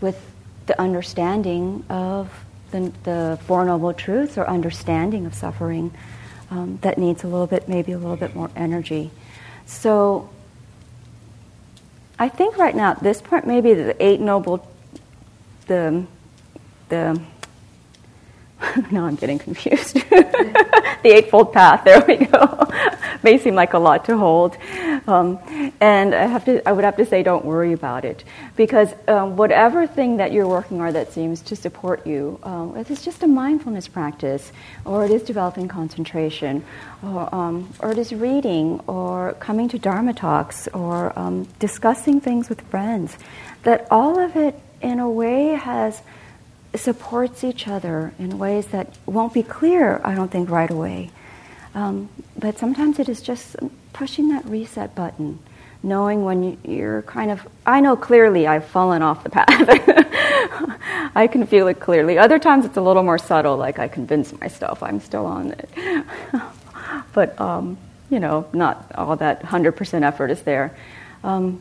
with 0.00 0.20
the 0.66 0.80
understanding 0.80 1.84
of 1.88 2.30
the, 2.70 2.92
the 3.04 3.38
Four 3.46 3.64
Noble 3.64 3.92
Truths 3.92 4.38
or 4.38 4.46
understanding 4.46 5.26
of 5.26 5.34
suffering 5.34 5.92
um, 6.50 6.78
that 6.82 6.98
needs 6.98 7.24
a 7.24 7.28
little 7.28 7.46
bit, 7.46 7.68
maybe 7.68 7.92
a 7.92 7.98
little 7.98 8.16
bit 8.16 8.34
more 8.34 8.50
energy. 8.56 9.10
So 9.66 10.28
I 12.18 12.28
think 12.28 12.56
right 12.58 12.74
now 12.74 12.90
at 12.92 13.02
this 13.02 13.20
point, 13.20 13.46
maybe 13.46 13.74
the 13.74 14.00
Eight 14.02 14.20
Noble, 14.20 14.66
the, 15.66 16.04
the, 16.88 17.20
now 18.90 19.06
I'm 19.06 19.16
getting 19.16 19.38
confused. 19.38 19.94
the 20.10 21.00
Eightfold 21.04 21.52
Path, 21.52 21.84
there 21.84 22.04
we 22.06 22.26
go. 22.26 22.68
May 23.22 23.38
seem 23.38 23.54
like 23.54 23.72
a 23.74 23.78
lot 23.78 24.04
to 24.06 24.16
hold. 24.16 24.56
Um, 25.06 25.38
and 25.80 26.14
I, 26.14 26.26
have 26.26 26.44
to, 26.46 26.66
I 26.68 26.72
would 26.72 26.84
have 26.84 26.96
to 26.96 27.06
say, 27.06 27.22
don't 27.22 27.44
worry 27.44 27.72
about 27.72 28.04
it. 28.04 28.24
Because 28.56 28.92
um, 29.08 29.36
whatever 29.36 29.86
thing 29.86 30.16
that 30.16 30.32
you're 30.32 30.48
working 30.48 30.80
on 30.80 30.92
that 30.94 31.12
seems 31.12 31.40
to 31.42 31.56
support 31.56 32.06
you, 32.06 32.38
um, 32.42 32.76
if 32.76 32.90
it's 32.90 33.04
just 33.04 33.22
a 33.22 33.26
mindfulness 33.26 33.88
practice, 33.88 34.52
or 34.84 35.04
it 35.04 35.10
is 35.10 35.22
developing 35.22 35.68
concentration, 35.68 36.64
or, 37.02 37.32
um, 37.34 37.72
or 37.80 37.92
it 37.92 37.98
is 37.98 38.12
reading, 38.12 38.80
or 38.86 39.34
coming 39.40 39.68
to 39.68 39.78
Dharma 39.78 40.12
talks, 40.12 40.68
or 40.68 41.16
um, 41.18 41.44
discussing 41.58 42.20
things 42.20 42.48
with 42.48 42.60
friends, 42.62 43.16
that 43.62 43.86
all 43.90 44.18
of 44.18 44.36
it, 44.36 44.58
in 44.80 44.98
a 44.98 45.08
way, 45.08 45.48
has 45.48 46.02
supports 46.74 47.44
each 47.44 47.68
other 47.68 48.12
in 48.18 48.38
ways 48.38 48.68
that 48.68 48.96
won't 49.06 49.34
be 49.34 49.42
clear, 49.42 50.00
I 50.04 50.14
don't 50.14 50.30
think, 50.30 50.50
right 50.50 50.70
away. 50.70 51.10
Um, 51.74 52.08
but 52.38 52.58
sometimes 52.58 52.98
it 52.98 53.08
is 53.08 53.22
just 53.22 53.56
pushing 53.92 54.28
that 54.28 54.44
reset 54.46 54.94
button, 54.94 55.38
knowing 55.82 56.24
when 56.24 56.58
you, 56.64 56.84
are 56.86 57.02
kind 57.02 57.30
of, 57.30 57.46
I 57.64 57.80
know 57.80 57.96
clearly 57.96 58.46
I've 58.46 58.66
fallen 58.66 59.02
off 59.02 59.24
the 59.24 59.30
path. 59.30 59.48
I 61.14 61.28
can 61.30 61.46
feel 61.46 61.68
it 61.68 61.80
clearly. 61.80 62.18
Other 62.18 62.38
times 62.38 62.64
it's 62.64 62.76
a 62.76 62.80
little 62.80 63.02
more 63.02 63.18
subtle, 63.18 63.56
like 63.56 63.78
I 63.78 63.88
convince 63.88 64.38
myself 64.40 64.82
I'm 64.82 65.00
still 65.00 65.26
on 65.26 65.52
it. 65.52 65.70
but, 67.12 67.40
um, 67.40 67.78
you 68.10 68.20
know, 68.20 68.46
not 68.52 68.92
all 68.94 69.16
that 69.16 69.42
100% 69.42 70.02
effort 70.02 70.30
is 70.30 70.42
there. 70.42 70.76
Um, 71.24 71.60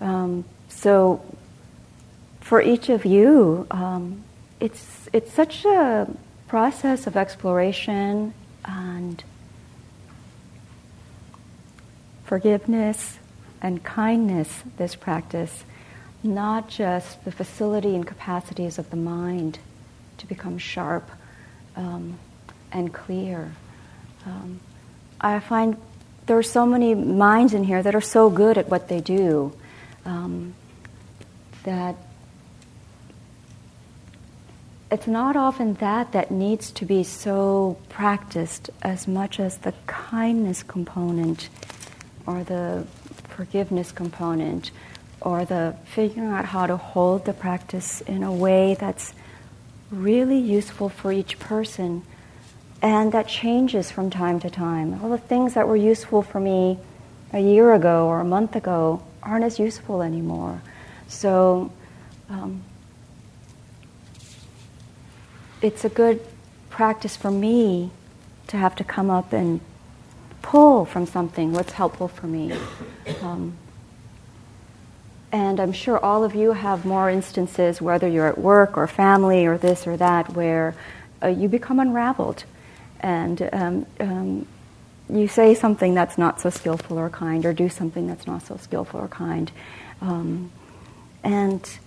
um, 0.00 0.44
so, 0.68 1.22
for 2.40 2.60
each 2.60 2.88
of 2.88 3.06
you, 3.06 3.66
um, 3.70 4.24
it's, 4.60 5.08
it's 5.12 5.32
such 5.32 5.64
a 5.64 6.10
process 6.48 7.06
of 7.06 7.16
exploration 7.16 8.34
and 8.64 9.22
forgiveness 12.24 13.18
and 13.60 13.82
kindness, 13.84 14.62
this 14.76 14.94
practice, 14.94 15.64
not 16.22 16.68
just 16.68 17.24
the 17.24 17.32
facility 17.32 17.94
and 17.94 18.06
capacities 18.06 18.78
of 18.78 18.88
the 18.90 18.96
mind 18.96 19.58
to 20.18 20.26
become 20.26 20.58
sharp 20.58 21.10
um, 21.76 22.18
and 22.72 22.92
clear. 22.92 23.52
Um, 24.24 24.60
I 25.20 25.40
find 25.40 25.76
there 26.26 26.38
are 26.38 26.42
so 26.42 26.64
many 26.64 26.94
minds 26.94 27.54
in 27.54 27.64
here 27.64 27.82
that 27.82 27.94
are 27.94 28.00
so 28.00 28.30
good 28.30 28.56
at 28.56 28.68
what 28.68 28.88
they 28.88 29.00
do 29.00 29.52
um, 30.04 30.54
that 31.64 31.96
it's 34.92 35.06
not 35.06 35.36
often 35.36 35.72
that 35.74 36.12
that 36.12 36.30
needs 36.30 36.70
to 36.70 36.84
be 36.84 37.02
so 37.02 37.78
practiced 37.88 38.68
as 38.82 39.08
much 39.08 39.40
as 39.40 39.56
the 39.58 39.72
kindness 39.86 40.62
component 40.62 41.48
or 42.26 42.44
the 42.44 42.86
forgiveness 43.28 43.90
component 43.90 44.70
or 45.22 45.46
the 45.46 45.74
figuring 45.86 46.28
out 46.28 46.44
how 46.44 46.66
to 46.66 46.76
hold 46.76 47.24
the 47.24 47.32
practice 47.32 48.02
in 48.02 48.22
a 48.22 48.30
way 48.30 48.76
that's 48.78 49.14
really 49.90 50.38
useful 50.38 50.90
for 50.90 51.10
each 51.10 51.38
person 51.38 52.02
and 52.82 53.12
that 53.12 53.26
changes 53.26 53.90
from 53.90 54.10
time 54.10 54.38
to 54.40 54.50
time. 54.50 55.00
All 55.02 55.08
the 55.08 55.16
things 55.16 55.54
that 55.54 55.66
were 55.66 55.76
useful 55.76 56.20
for 56.20 56.38
me 56.38 56.78
a 57.32 57.40
year 57.40 57.72
ago 57.72 58.08
or 58.08 58.20
a 58.20 58.24
month 58.24 58.56
ago 58.56 59.02
aren't 59.22 59.44
as 59.44 59.58
useful 59.58 60.02
anymore. 60.02 60.60
So 61.08 61.72
um, 62.28 62.62
it's 65.62 65.84
a 65.84 65.88
good 65.88 66.20
practice 66.70 67.16
for 67.16 67.30
me 67.30 67.90
to 68.48 68.56
have 68.56 68.74
to 68.76 68.84
come 68.84 69.08
up 69.08 69.32
and 69.32 69.60
pull 70.42 70.84
from 70.84 71.06
something 71.06 71.52
what's 71.52 71.72
helpful 71.72 72.08
for 72.08 72.26
me. 72.26 72.52
Um, 73.22 73.56
and 75.30 75.60
I'm 75.60 75.72
sure 75.72 75.98
all 75.98 76.24
of 76.24 76.34
you 76.34 76.52
have 76.52 76.84
more 76.84 77.08
instances, 77.08 77.80
whether 77.80 78.06
you're 78.08 78.26
at 78.26 78.38
work 78.38 78.76
or 78.76 78.86
family 78.86 79.46
or 79.46 79.56
this 79.56 79.86
or 79.86 79.96
that, 79.96 80.34
where 80.34 80.74
uh, 81.22 81.28
you 81.28 81.48
become 81.48 81.78
unraveled 81.78 82.44
and 83.00 83.48
um, 83.52 83.86
um, 84.00 84.46
you 85.08 85.28
say 85.28 85.54
something 85.54 85.94
that's 85.94 86.18
not 86.18 86.40
so 86.40 86.50
skillful 86.50 86.98
or 86.98 87.10
kind, 87.10 87.44
or 87.44 87.52
do 87.52 87.68
something 87.68 88.06
that's 88.06 88.26
not 88.26 88.42
so 88.42 88.56
skillful 88.56 89.00
or 89.00 89.08
kind. 89.08 89.50
Um, 90.00 90.50
and 91.22 91.78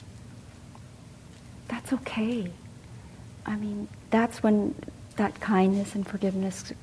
that's 1.67 1.91
okay. 1.93 2.51
I 3.45 3.55
mean, 3.55 3.87
that's 4.09 4.41
when 4.41 4.75
that 5.17 5.39
kindness 5.39 5.95
and 5.95 6.07
forgiveness 6.07 6.73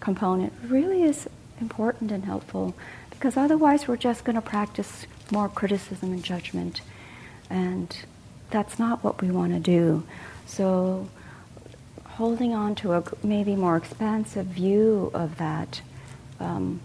component 0.00 0.52
really 0.68 1.02
is 1.02 1.28
important 1.60 2.12
and 2.12 2.24
helpful. 2.24 2.74
Because 3.10 3.36
otherwise 3.36 3.88
we're 3.88 3.96
just 3.96 4.24
going 4.24 4.36
to 4.36 4.42
practice 4.42 5.06
more 5.30 5.48
criticism 5.48 6.12
and 6.12 6.22
judgment. 6.22 6.80
And 7.50 7.96
that's 8.50 8.78
not 8.78 9.02
what 9.02 9.20
we 9.20 9.30
want 9.30 9.52
to 9.52 9.60
do. 9.60 10.04
So 10.46 11.08
holding 12.04 12.54
on 12.54 12.74
to 12.76 12.92
a 12.94 13.04
maybe 13.22 13.56
more 13.56 13.76
expansive 13.76 14.46
view 14.46 15.10
of 15.12 15.36
that 15.38 15.80
um, 16.40 16.80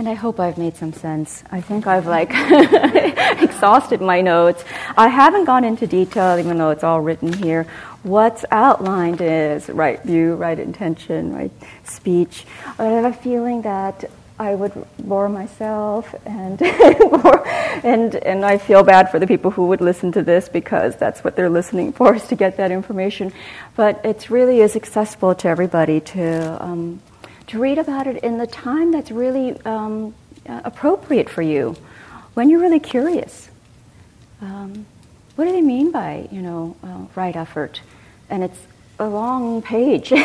And 0.00 0.08
I 0.08 0.14
hope 0.14 0.40
I've 0.40 0.56
made 0.56 0.78
some 0.78 0.94
sense. 0.94 1.44
I 1.50 1.60
think 1.60 1.86
I've 1.86 2.06
like 2.06 2.30
exhausted 3.42 4.00
my 4.00 4.22
notes. 4.22 4.64
I 4.96 5.08
haven't 5.08 5.44
gone 5.44 5.62
into 5.62 5.86
detail, 5.86 6.38
even 6.38 6.56
though 6.56 6.70
it's 6.70 6.82
all 6.82 7.02
written 7.02 7.34
here. 7.34 7.66
What's 8.02 8.46
outlined 8.50 9.20
is 9.20 9.68
right 9.68 10.02
view, 10.02 10.36
right 10.36 10.58
intention, 10.58 11.34
right 11.34 11.52
speech. 11.84 12.46
I 12.78 12.84
have 12.84 13.04
a 13.04 13.12
feeling 13.12 13.60
that 13.60 14.10
I 14.38 14.54
would 14.54 14.72
bore 14.98 15.28
myself, 15.28 16.14
and 16.24 16.62
and 17.84 18.14
and 18.14 18.42
I 18.42 18.56
feel 18.56 18.82
bad 18.82 19.10
for 19.10 19.18
the 19.18 19.26
people 19.26 19.50
who 19.50 19.66
would 19.66 19.82
listen 19.82 20.12
to 20.12 20.22
this 20.22 20.48
because 20.48 20.96
that's 20.96 21.22
what 21.22 21.36
they're 21.36 21.50
listening 21.50 21.92
for 21.92 22.14
is 22.14 22.26
to 22.28 22.36
get 22.36 22.56
that 22.56 22.70
information. 22.70 23.34
But 23.76 24.02
it 24.06 24.30
really 24.30 24.60
is 24.60 24.76
accessible 24.76 25.34
to 25.34 25.48
everybody 25.48 26.00
to 26.00 26.64
um, 26.64 27.02
to 27.50 27.58
read 27.58 27.78
about 27.78 28.06
it 28.06 28.22
in 28.22 28.38
the 28.38 28.46
time 28.46 28.92
that's 28.92 29.10
really 29.10 29.60
um, 29.62 30.14
uh, 30.48 30.60
appropriate 30.64 31.28
for 31.28 31.42
you, 31.42 31.76
when 32.34 32.48
you're 32.48 32.60
really 32.60 32.78
curious. 32.78 33.48
Um, 34.40 34.86
what 35.34 35.46
do 35.46 35.52
they 35.52 35.60
mean 35.60 35.90
by 35.90 36.28
you 36.30 36.42
know 36.42 36.76
uh, 36.84 37.06
right 37.16 37.34
effort? 37.34 37.80
And 38.28 38.44
it's 38.44 38.58
a 39.00 39.08
long 39.08 39.62
page. 39.62 40.12
and 40.12 40.22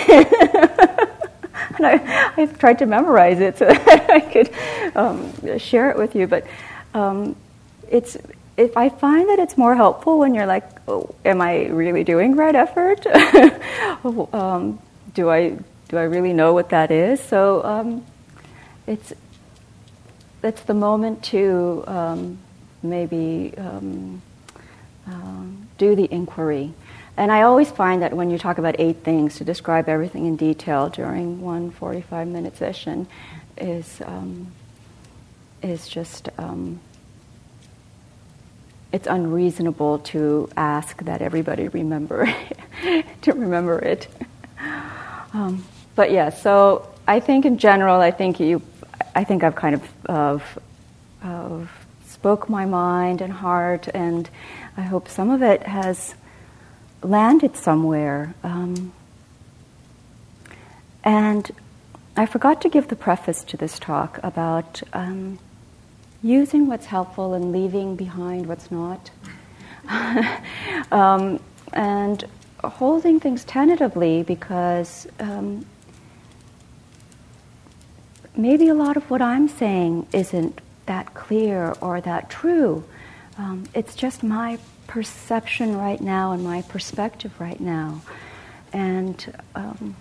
I, 1.79 2.31
I 2.37 2.45
tried 2.59 2.77
to 2.79 2.85
memorize 2.85 3.39
it 3.39 3.57
so 3.57 3.65
that 3.73 4.09
I 4.09 4.19
could 4.19 4.51
um, 4.95 5.57
share 5.57 5.89
it 5.89 5.97
with 5.97 6.15
you. 6.15 6.27
But 6.27 6.45
um, 6.93 7.35
it's 7.89 8.17
if 8.55 8.77
I 8.77 8.89
find 8.89 9.29
that 9.29 9.39
it's 9.39 9.57
more 9.57 9.75
helpful 9.75 10.19
when 10.19 10.35
you're 10.35 10.45
like, 10.45 10.65
oh, 10.87 11.15
"Am 11.25 11.41
I 11.41 11.65
really 11.65 12.03
doing 12.03 12.35
right 12.35 12.55
effort? 12.55 13.03
um, 14.33 14.79
do 15.15 15.31
I 15.31 15.57
do 15.95 15.99
I 15.99 16.03
really 16.03 16.33
know 16.33 16.53
what 16.53 16.69
that 16.69 16.91
is?" 16.91 17.19
So 17.19 17.63
um, 17.63 18.05
it's 18.85 19.13
it's 20.43 20.61
the 20.61 20.73
moment 20.75 21.23
to 21.25 21.83
um, 21.87 22.37
maybe 22.83 23.53
um, 23.57 24.21
do 25.77 25.95
the 25.95 26.11
inquiry. 26.11 26.73
And 27.17 27.31
I 27.31 27.43
always 27.43 27.71
find 27.71 28.01
that 28.01 28.13
when 28.13 28.29
you 28.29 28.37
talk 28.37 28.57
about 28.57 28.75
eight 28.79 29.03
things 29.03 29.37
to 29.37 29.43
describe 29.43 29.87
everything 29.87 30.25
in 30.25 30.35
detail 30.35 30.89
during 30.89 31.41
one 31.41 31.71
45 31.71 32.27
minute 32.27 32.57
session 32.57 33.07
is, 33.57 34.01
um, 34.05 34.51
is 35.61 35.87
just, 35.87 36.29
um, 36.37 36.79
it's 38.91 39.07
unreasonable 39.07 39.99
to 39.99 40.49
ask 40.57 41.03
that 41.03 41.21
everybody 41.21 41.67
remember 41.69 42.33
to 43.21 43.33
remember 43.33 43.79
it. 43.79 44.07
Um, 45.33 45.65
but 45.95 46.11
yeah, 46.11 46.29
so 46.29 46.87
I 47.07 47.19
think 47.19 47.45
in 47.45 47.57
general, 47.57 48.01
I 48.01 48.11
think 48.11 48.39
you, 48.39 48.61
I 49.15 49.23
think 49.23 49.43
I've 49.43 49.55
kind 49.55 49.75
of, 49.75 50.05
of, 50.05 50.59
of 51.23 51.71
spoke 52.07 52.49
my 52.49 52.65
mind 52.65 53.21
and 53.21 53.31
heart, 53.31 53.87
and 53.93 54.29
I 54.77 54.81
hope 54.81 55.07
some 55.07 55.29
of 55.29 55.41
it 55.41 55.63
has 55.63 56.15
landed 57.01 57.55
somewhere. 57.55 58.33
Um, 58.43 58.91
and 61.03 61.51
I 62.17 62.25
forgot 62.25 62.61
to 62.63 62.69
give 62.69 62.87
the 62.87 62.95
preface 62.95 63.43
to 63.45 63.57
this 63.57 63.77
talk 63.77 64.19
about 64.23 64.81
um, 64.93 65.37
using 66.23 66.67
what's 66.67 66.87
helpful 66.87 67.33
and 67.35 67.51
leaving 67.51 67.95
behind 67.95 68.47
what's 68.47 68.71
not. 68.71 69.11
um, 70.91 71.39
and 71.73 72.23
holding 72.63 73.19
things 73.19 73.43
tentatively 73.43 74.23
because 74.23 75.07
um, 75.19 75.65
maybe 78.37 78.67
a 78.67 78.73
lot 78.73 78.97
of 78.97 79.09
what 79.09 79.21
I'm 79.21 79.47
saying 79.47 80.07
isn't 80.13 80.61
that 80.85 81.13
clear 81.13 81.75
or 81.81 82.01
that 82.01 82.29
true. 82.29 82.83
Um, 83.37 83.65
it's 83.73 83.95
just 83.95 84.23
my 84.23 84.59
perception 84.87 85.77
right 85.77 85.99
now 85.99 86.31
and 86.31 86.43
my 86.43 86.61
perspective 86.63 87.33
right 87.39 87.59
now. 87.59 88.01
And 88.71 89.33
um, 89.55 89.95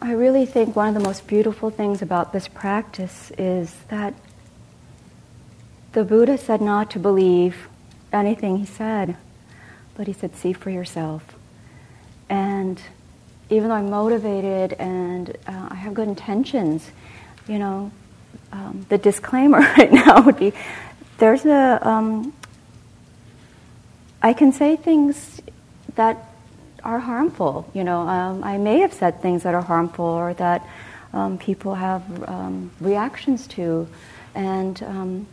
I 0.00 0.12
really 0.12 0.46
think 0.46 0.76
one 0.76 0.88
of 0.88 0.94
the 0.94 1.00
most 1.00 1.26
beautiful 1.26 1.70
things 1.70 2.02
about 2.02 2.32
this 2.32 2.48
practice 2.48 3.32
is 3.38 3.74
that 3.88 4.14
the 5.92 6.04
Buddha 6.04 6.36
said 6.36 6.60
not 6.60 6.90
to 6.90 6.98
believe 6.98 7.68
anything 8.12 8.58
he 8.58 8.66
said, 8.66 9.16
but 9.94 10.06
he 10.06 10.12
said, 10.12 10.36
see 10.36 10.52
for 10.52 10.70
yourself. 10.70 11.22
And 12.28 12.80
even 13.50 13.68
though 13.68 13.74
I'm 13.74 13.90
motivated 13.90 14.74
and 14.74 15.30
uh, 15.46 15.68
I 15.70 15.74
have 15.74 15.94
good 15.94 16.08
intentions, 16.08 16.90
you 17.46 17.58
know, 17.58 17.90
um, 18.52 18.86
the 18.88 18.98
disclaimer 18.98 19.58
right 19.78 19.92
now 19.92 20.22
would 20.22 20.38
be 20.38 20.52
there's 21.18 21.44
a 21.44 21.86
um, 21.86 22.32
I 24.22 24.32
can 24.32 24.52
say 24.52 24.76
things 24.76 25.42
that 25.96 26.16
are 26.82 26.98
harmful. 26.98 27.70
You 27.74 27.84
know, 27.84 28.00
um, 28.00 28.44
I 28.44 28.58
may 28.58 28.80
have 28.80 28.92
said 28.92 29.20
things 29.20 29.42
that 29.42 29.54
are 29.54 29.62
harmful 29.62 30.04
or 30.04 30.34
that 30.34 30.66
um, 31.12 31.38
people 31.38 31.74
have 31.74 32.28
um, 32.28 32.70
reactions 32.80 33.46
to, 33.48 33.86
and 34.34 34.82
um, 34.82 35.26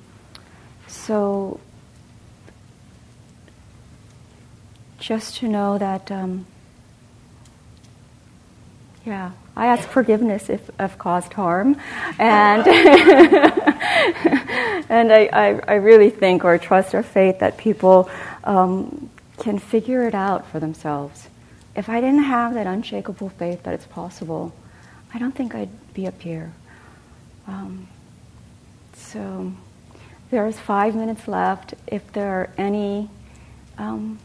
so 0.87 1.59
just 4.99 5.37
to 5.37 5.47
know 5.47 5.77
that, 5.77 6.11
um, 6.11 6.45
yeah, 9.05 9.31
I 9.55 9.67
ask 9.67 9.87
forgiveness 9.87 10.49
if 10.49 10.69
I've 10.79 10.97
caused 10.97 11.33
harm, 11.33 11.75
and 12.19 12.67
and 14.89 15.11
I, 15.11 15.29
I, 15.33 15.59
I, 15.67 15.73
really 15.75 16.09
think 16.09 16.45
or 16.45 16.57
trust 16.57 16.93
or 16.93 17.01
faith 17.01 17.39
that 17.39 17.57
people 17.57 18.09
um, 18.43 19.09
can 19.39 19.57
figure 19.57 20.07
it 20.07 20.13
out 20.13 20.47
for 20.47 20.59
themselves. 20.59 21.27
If 21.75 21.89
I 21.89 21.99
didn't 21.99 22.23
have 22.23 22.53
that 22.53 22.67
unshakable 22.67 23.29
faith 23.29 23.63
that 23.63 23.73
it's 23.73 23.87
possible, 23.87 24.53
I 25.13 25.19
don't 25.19 25.33
think 25.33 25.55
I'd 25.55 25.93
be 25.93 26.05
up 26.05 26.21
here. 26.21 26.53
Um, 27.47 27.87
so 28.93 29.51
there's 30.29 30.59
five 30.59 30.95
minutes 30.95 31.27
left. 31.27 31.73
If 31.87 32.13
there 32.13 32.29
are 32.29 32.49
any 32.57 33.09
um, 33.77 34.19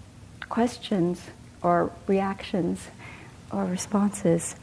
questions 0.48 1.22
or 1.62 1.90
reactions 2.06 2.88
or 3.50 3.64
responses. 3.64 4.56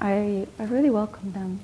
I, 0.00 0.46
I 0.58 0.64
really 0.64 0.90
welcome 0.90 1.32
them. 1.32 1.60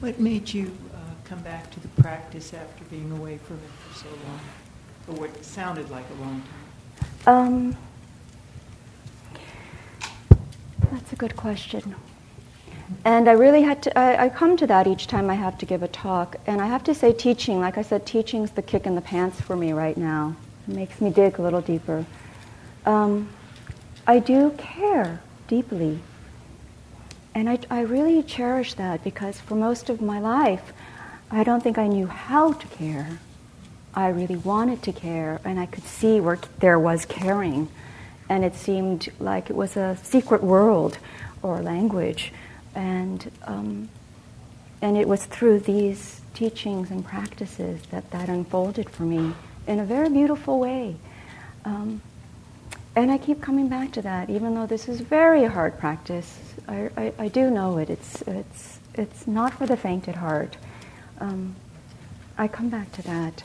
What 0.00 0.18
made 0.18 0.52
you 0.52 0.76
uh, 0.92 0.98
come 1.24 1.38
back 1.42 1.70
to 1.70 1.78
the 1.78 1.86
practice 2.02 2.52
after 2.52 2.82
being 2.86 3.12
away 3.12 3.38
from 3.38 3.56
it 3.58 3.70
for 3.88 3.98
so 4.00 4.08
long? 4.08 4.40
Or 5.06 5.20
what 5.20 5.44
sounded 5.44 5.88
like 5.90 6.04
a 6.18 6.20
long 6.20 6.42
time? 7.24 7.34
Um, 7.34 7.76
that's 10.92 11.12
a 11.12 11.16
good 11.16 11.34
question. 11.36 11.94
And 13.04 13.28
I 13.28 13.32
really 13.32 13.62
had 13.62 13.82
to, 13.84 13.98
I, 13.98 14.24
I, 14.24 14.28
come 14.28 14.58
to 14.58 14.66
that 14.66 14.86
each 14.86 15.06
time 15.06 15.30
I 15.30 15.34
have 15.34 15.56
to 15.58 15.66
give 15.66 15.82
a 15.82 15.88
talk. 15.88 16.36
And 16.46 16.60
I 16.60 16.66
have 16.66 16.84
to 16.84 16.94
say, 16.94 17.12
teaching, 17.12 17.60
like 17.60 17.78
I 17.78 17.82
said, 17.82 18.04
teaching's 18.04 18.50
the 18.50 18.60
kick 18.60 18.86
in 18.86 18.94
the 18.94 19.00
pants 19.00 19.40
for 19.40 19.56
me 19.56 19.72
right 19.72 19.96
now. 19.96 20.36
It 20.68 20.74
makes 20.74 21.00
me 21.00 21.08
dig 21.10 21.38
a 21.38 21.42
little 21.42 21.62
deeper. 21.62 22.04
Um, 22.84 23.30
I 24.06 24.18
do 24.18 24.50
care 24.58 25.22
deeply. 25.48 26.00
And 27.34 27.48
I, 27.48 27.58
I 27.70 27.80
really 27.80 28.22
cherish 28.22 28.74
that 28.74 29.02
because 29.02 29.40
for 29.40 29.54
most 29.54 29.88
of 29.88 30.02
my 30.02 30.20
life, 30.20 30.74
I 31.30 31.44
don't 31.44 31.62
think 31.62 31.78
I 31.78 31.86
knew 31.86 32.06
how 32.06 32.52
to 32.52 32.66
care. 32.68 33.18
I 33.94 34.08
really 34.08 34.36
wanted 34.36 34.82
to 34.82 34.92
care, 34.92 35.40
and 35.44 35.58
I 35.58 35.66
could 35.66 35.84
see 35.84 36.20
where 36.20 36.38
there 36.58 36.78
was 36.78 37.06
caring 37.06 37.68
and 38.32 38.46
it 38.46 38.54
seemed 38.54 39.12
like 39.20 39.50
it 39.50 39.56
was 39.56 39.76
a 39.76 39.94
secret 40.02 40.42
world 40.42 40.96
or 41.42 41.60
language. 41.60 42.32
And, 42.74 43.30
um, 43.44 43.90
and 44.80 44.96
it 44.96 45.06
was 45.06 45.26
through 45.26 45.60
these 45.60 46.22
teachings 46.32 46.90
and 46.90 47.04
practices 47.04 47.82
that 47.90 48.10
that 48.10 48.30
unfolded 48.30 48.88
for 48.88 49.02
me 49.02 49.34
in 49.66 49.80
a 49.80 49.84
very 49.84 50.08
beautiful 50.08 50.58
way. 50.58 50.96
Um, 51.66 52.00
and 52.96 53.10
I 53.10 53.18
keep 53.18 53.42
coming 53.42 53.68
back 53.68 53.92
to 53.92 54.02
that, 54.02 54.30
even 54.30 54.54
though 54.54 54.66
this 54.66 54.88
is 54.88 55.02
very 55.02 55.44
hard 55.44 55.78
practice. 55.78 56.38
I, 56.66 56.88
I, 56.96 57.12
I 57.18 57.28
do 57.28 57.50
know 57.50 57.76
it. 57.76 57.90
It's, 57.90 58.22
it's, 58.22 58.78
it's 58.94 59.26
not 59.26 59.52
for 59.52 59.66
the 59.66 59.76
faint 59.76 60.08
at 60.08 60.16
heart. 60.16 60.56
Um, 61.20 61.54
I 62.38 62.48
come 62.48 62.70
back 62.70 62.92
to 62.92 63.02
that. 63.02 63.44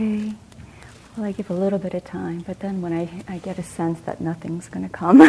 Okay. 0.00 0.32
well, 1.16 1.26
I 1.26 1.32
give 1.32 1.50
a 1.50 1.54
little 1.54 1.80
bit 1.80 1.92
of 1.92 2.04
time, 2.04 2.44
but 2.46 2.60
then 2.60 2.80
when 2.80 2.92
I, 2.92 3.24
I 3.26 3.38
get 3.38 3.58
a 3.58 3.64
sense 3.64 3.98
that 4.02 4.20
nothing's 4.20 4.68
going 4.68 4.88
to 4.88 4.94
come. 4.94 5.20
uh, 5.20 5.26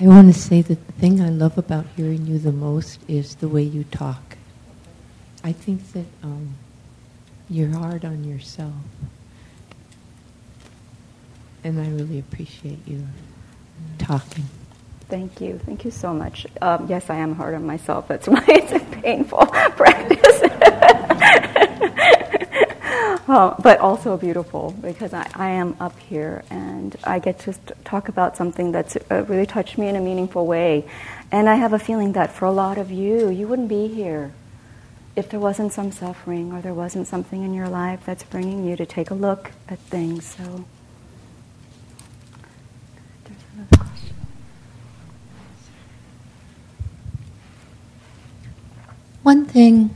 I 0.00 0.06
want 0.06 0.32
to 0.32 0.40
say 0.40 0.62
that 0.62 0.86
the 0.86 0.92
thing 0.94 1.20
I 1.20 1.28
love 1.28 1.58
about 1.58 1.84
hearing 1.96 2.26
you 2.26 2.38
the 2.38 2.50
most 2.50 2.98
is 3.08 3.34
the 3.34 3.48
way 3.48 3.62
you 3.62 3.84
talk. 3.84 4.38
I 5.44 5.52
think 5.52 5.92
that 5.92 6.06
um, 6.22 6.54
you're 7.50 7.76
hard 7.76 8.06
on 8.06 8.24
yourself. 8.24 8.72
And 11.62 11.78
I 11.78 11.90
really 11.90 12.18
appreciate 12.18 12.88
you 12.88 13.06
talking. 13.98 14.48
Thank 15.12 15.42
you. 15.42 15.58
Thank 15.58 15.84
you 15.84 15.90
so 15.90 16.14
much. 16.14 16.46
Um, 16.62 16.86
yes, 16.88 17.10
I 17.10 17.16
am 17.16 17.34
hard 17.34 17.52
on 17.52 17.66
myself. 17.66 18.08
That's 18.08 18.26
why 18.34 18.42
it's 18.48 18.72
a 18.72 18.80
painful 19.02 19.44
practice. 19.76 20.40
Uh, 23.28 23.54
but 23.62 23.78
also 23.78 24.16
beautiful 24.16 24.74
because 24.82 25.14
I, 25.14 25.26
I, 25.34 25.50
am 25.50 25.74
up 25.80 25.98
here 26.00 26.44
and 26.50 26.94
I 27.04 27.18
get 27.18 27.38
to 27.40 27.54
talk 27.84 28.08
about 28.08 28.36
something 28.36 28.72
that's 28.72 28.96
uh, 29.10 29.24
really 29.26 29.46
touched 29.46 29.78
me 29.78 29.88
in 29.88 29.96
a 29.96 30.00
meaningful 30.00 30.44
way. 30.44 30.84
And 31.30 31.48
I 31.48 31.54
have 31.54 31.72
a 31.72 31.78
feeling 31.78 32.12
that 32.12 32.32
for 32.32 32.44
a 32.44 32.50
lot 32.50 32.76
of 32.76 32.90
you, 32.90 33.30
you 33.30 33.46
wouldn't 33.46 33.68
be 33.68 33.88
here 33.88 34.32
if 35.16 35.30
there 35.30 35.40
wasn't 35.40 35.72
some 35.72 35.92
suffering 35.92 36.52
or 36.52 36.60
there 36.60 36.74
wasn't 36.74 37.06
something 37.06 37.42
in 37.42 37.54
your 37.54 37.68
life 37.68 38.00
that's 38.04 38.24
bringing 38.24 38.66
you 38.66 38.76
to 38.76 38.84
take 38.84 39.10
a 39.10 39.14
look 39.14 39.52
at 39.68 39.78
things. 39.78 40.26
So, 40.26 40.64
there's 43.24 43.44
another 43.54 43.76
question. 43.76 44.16
One 49.22 49.44
thing 49.44 49.90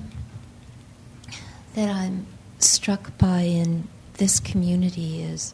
that 1.74 1.88
I'm 1.88 2.28
struck 2.60 3.18
by 3.18 3.40
in 3.40 3.88
this 4.18 4.38
community 4.38 5.20
is, 5.20 5.52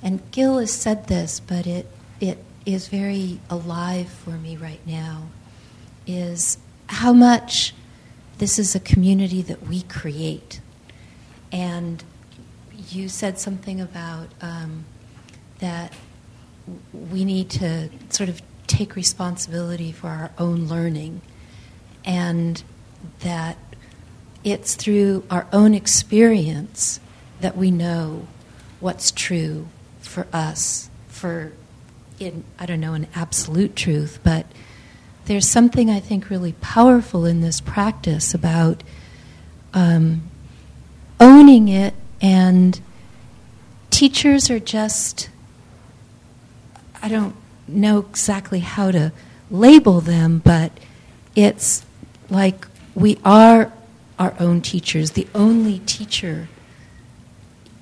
and 0.00 0.20
Gil 0.30 0.58
has 0.58 0.70
said 0.70 1.08
this, 1.08 1.40
but 1.40 1.66
it, 1.66 1.88
it 2.20 2.38
is 2.64 2.86
very 2.86 3.40
alive 3.50 4.08
for 4.08 4.30
me 4.30 4.56
right 4.56 4.78
now, 4.86 5.26
is 6.06 6.58
how 6.86 7.12
much 7.12 7.74
this 8.38 8.60
is 8.60 8.76
a 8.76 8.80
community 8.80 9.42
that 9.42 9.66
we 9.66 9.82
create. 9.82 10.60
And 11.50 12.04
you 12.90 13.08
said 13.08 13.40
something 13.40 13.80
about 13.80 14.28
um, 14.40 14.84
that 15.58 15.92
we 16.92 17.24
need 17.24 17.50
to 17.50 17.90
sort 18.10 18.28
of 18.28 18.40
take 18.68 18.94
responsibility 18.94 19.90
for 19.90 20.06
our 20.06 20.30
own 20.38 20.68
learning, 20.68 21.22
and 22.04 22.62
that 23.20 23.56
it's 24.42 24.74
through 24.74 25.24
our 25.30 25.46
own 25.52 25.74
experience 25.74 27.00
that 27.40 27.56
we 27.56 27.70
know 27.70 28.26
what's 28.80 29.10
true 29.10 29.68
for 30.00 30.26
us, 30.32 30.90
for, 31.08 31.52
in, 32.18 32.44
I 32.58 32.66
don't 32.66 32.80
know, 32.80 32.94
an 32.94 33.06
absolute 33.14 33.76
truth, 33.76 34.18
but 34.22 34.46
there's 35.26 35.48
something 35.48 35.90
I 35.90 36.00
think 36.00 36.30
really 36.30 36.54
powerful 36.54 37.24
in 37.24 37.40
this 37.40 37.60
practice 37.60 38.34
about 38.34 38.82
um, 39.74 40.22
owning 41.20 41.68
it, 41.68 41.94
and 42.20 42.80
teachers 43.90 44.50
are 44.50 44.58
just, 44.58 45.28
I 47.02 47.08
don't 47.08 47.36
know 47.68 47.98
exactly 47.98 48.60
how 48.60 48.90
to 48.90 49.12
label 49.50 50.00
them, 50.00 50.40
but 50.44 50.72
it's 51.36 51.84
like 52.28 52.66
we 52.94 53.18
are 53.24 53.72
our 54.18 54.34
own 54.38 54.60
teachers. 54.60 55.12
The 55.12 55.26
only 55.34 55.78
teacher 55.80 56.48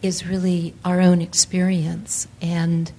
is 0.02 0.26
really 0.26 0.74
our 0.84 1.00
own 1.00 1.20
experience. 1.20 2.28
And 2.40 2.92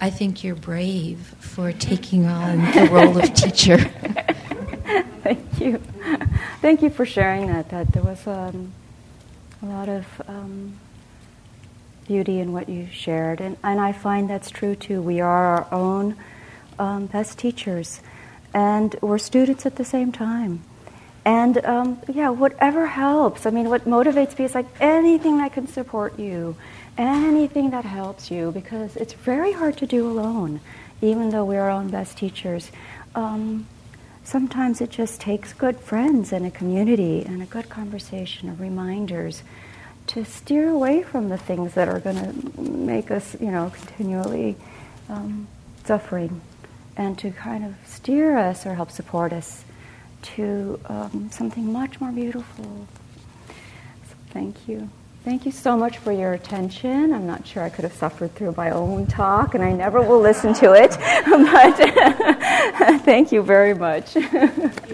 I 0.00 0.10
think 0.10 0.42
you're 0.42 0.54
brave 0.54 1.34
for 1.38 1.72
taking 1.72 2.26
on 2.26 2.58
the 2.72 2.88
role 2.90 3.16
of 3.18 3.34
teacher. 3.34 3.78
Thank 5.22 5.60
you. 5.60 5.80
Thank 6.60 6.82
you 6.82 6.90
for 6.90 7.04
sharing 7.04 7.46
that. 7.48 7.68
That 7.68 7.92
there 7.92 8.02
was 8.02 8.26
um, 8.26 8.72
a 9.62 9.66
lot 9.66 9.88
of 9.88 10.06
um, 10.26 10.78
beauty 12.08 12.40
in 12.40 12.52
what 12.52 12.68
you 12.68 12.88
shared. 12.90 13.40
And, 13.40 13.56
and 13.62 13.78
I 13.78 13.92
find 13.92 14.28
that's 14.28 14.50
true 14.50 14.74
too. 14.74 15.00
We 15.02 15.20
are 15.20 15.56
our 15.56 15.66
own 15.70 16.16
um, 16.78 17.06
best 17.06 17.38
teachers, 17.38 18.00
and 18.54 18.94
we're 19.00 19.18
students 19.18 19.66
at 19.66 19.76
the 19.76 19.84
same 19.84 20.12
time. 20.12 20.62
And 21.24 21.64
um, 21.64 22.00
yeah, 22.08 22.30
whatever 22.30 22.86
helps. 22.86 23.46
I 23.46 23.50
mean, 23.50 23.68
what 23.68 23.84
motivates 23.84 24.38
me 24.38 24.46
is 24.46 24.54
like 24.54 24.66
anything 24.80 25.38
that 25.38 25.52
can 25.52 25.66
support 25.66 26.18
you, 26.18 26.56
anything 26.96 27.70
that 27.70 27.84
helps 27.84 28.30
you, 28.30 28.50
because 28.52 28.96
it's 28.96 29.12
very 29.12 29.52
hard 29.52 29.76
to 29.78 29.86
do 29.86 30.10
alone, 30.10 30.60
even 31.02 31.30
though 31.30 31.44
we're 31.44 31.60
our 31.60 31.70
own 31.70 31.88
best 31.88 32.16
teachers. 32.16 32.70
Um, 33.14 33.66
sometimes 34.24 34.80
it 34.80 34.90
just 34.90 35.20
takes 35.20 35.52
good 35.52 35.76
friends 35.78 36.32
and 36.32 36.46
a 36.46 36.50
community 36.50 37.22
and 37.24 37.42
a 37.42 37.46
good 37.46 37.68
conversation 37.68 38.48
of 38.48 38.60
reminders 38.60 39.42
to 40.08 40.24
steer 40.24 40.70
away 40.70 41.02
from 41.02 41.28
the 41.28 41.38
things 41.38 41.74
that 41.74 41.88
are 41.88 42.00
going 42.00 42.16
to 42.16 42.60
make 42.60 43.10
us, 43.10 43.36
you 43.38 43.50
know, 43.50 43.70
continually 43.70 44.56
um, 45.08 45.46
suffering 45.84 46.40
and 47.00 47.16
to 47.16 47.30
kind 47.30 47.64
of 47.64 47.74
steer 47.86 48.36
us 48.36 48.66
or 48.66 48.74
help 48.74 48.90
support 48.90 49.32
us 49.32 49.64
to 50.20 50.78
um, 50.84 51.30
something 51.32 51.72
much 51.72 51.98
more 51.98 52.12
beautiful. 52.12 52.86
So 53.48 54.14
thank 54.32 54.68
you. 54.68 54.90
Thank 55.24 55.46
you 55.46 55.52
so 55.52 55.78
much 55.78 55.96
for 55.96 56.12
your 56.12 56.34
attention. 56.34 57.14
I'm 57.14 57.26
not 57.26 57.46
sure 57.46 57.62
I 57.62 57.70
could 57.70 57.84
have 57.84 57.94
suffered 57.94 58.34
through 58.34 58.52
my 58.54 58.70
own 58.70 59.06
talk, 59.06 59.54
and 59.54 59.64
I 59.64 59.72
never 59.72 60.02
will 60.02 60.20
listen 60.20 60.52
to 60.54 60.74
it, 60.74 60.90
but 61.26 63.00
thank 63.04 63.32
you 63.32 63.42
very 63.42 63.72
much. 63.72 64.14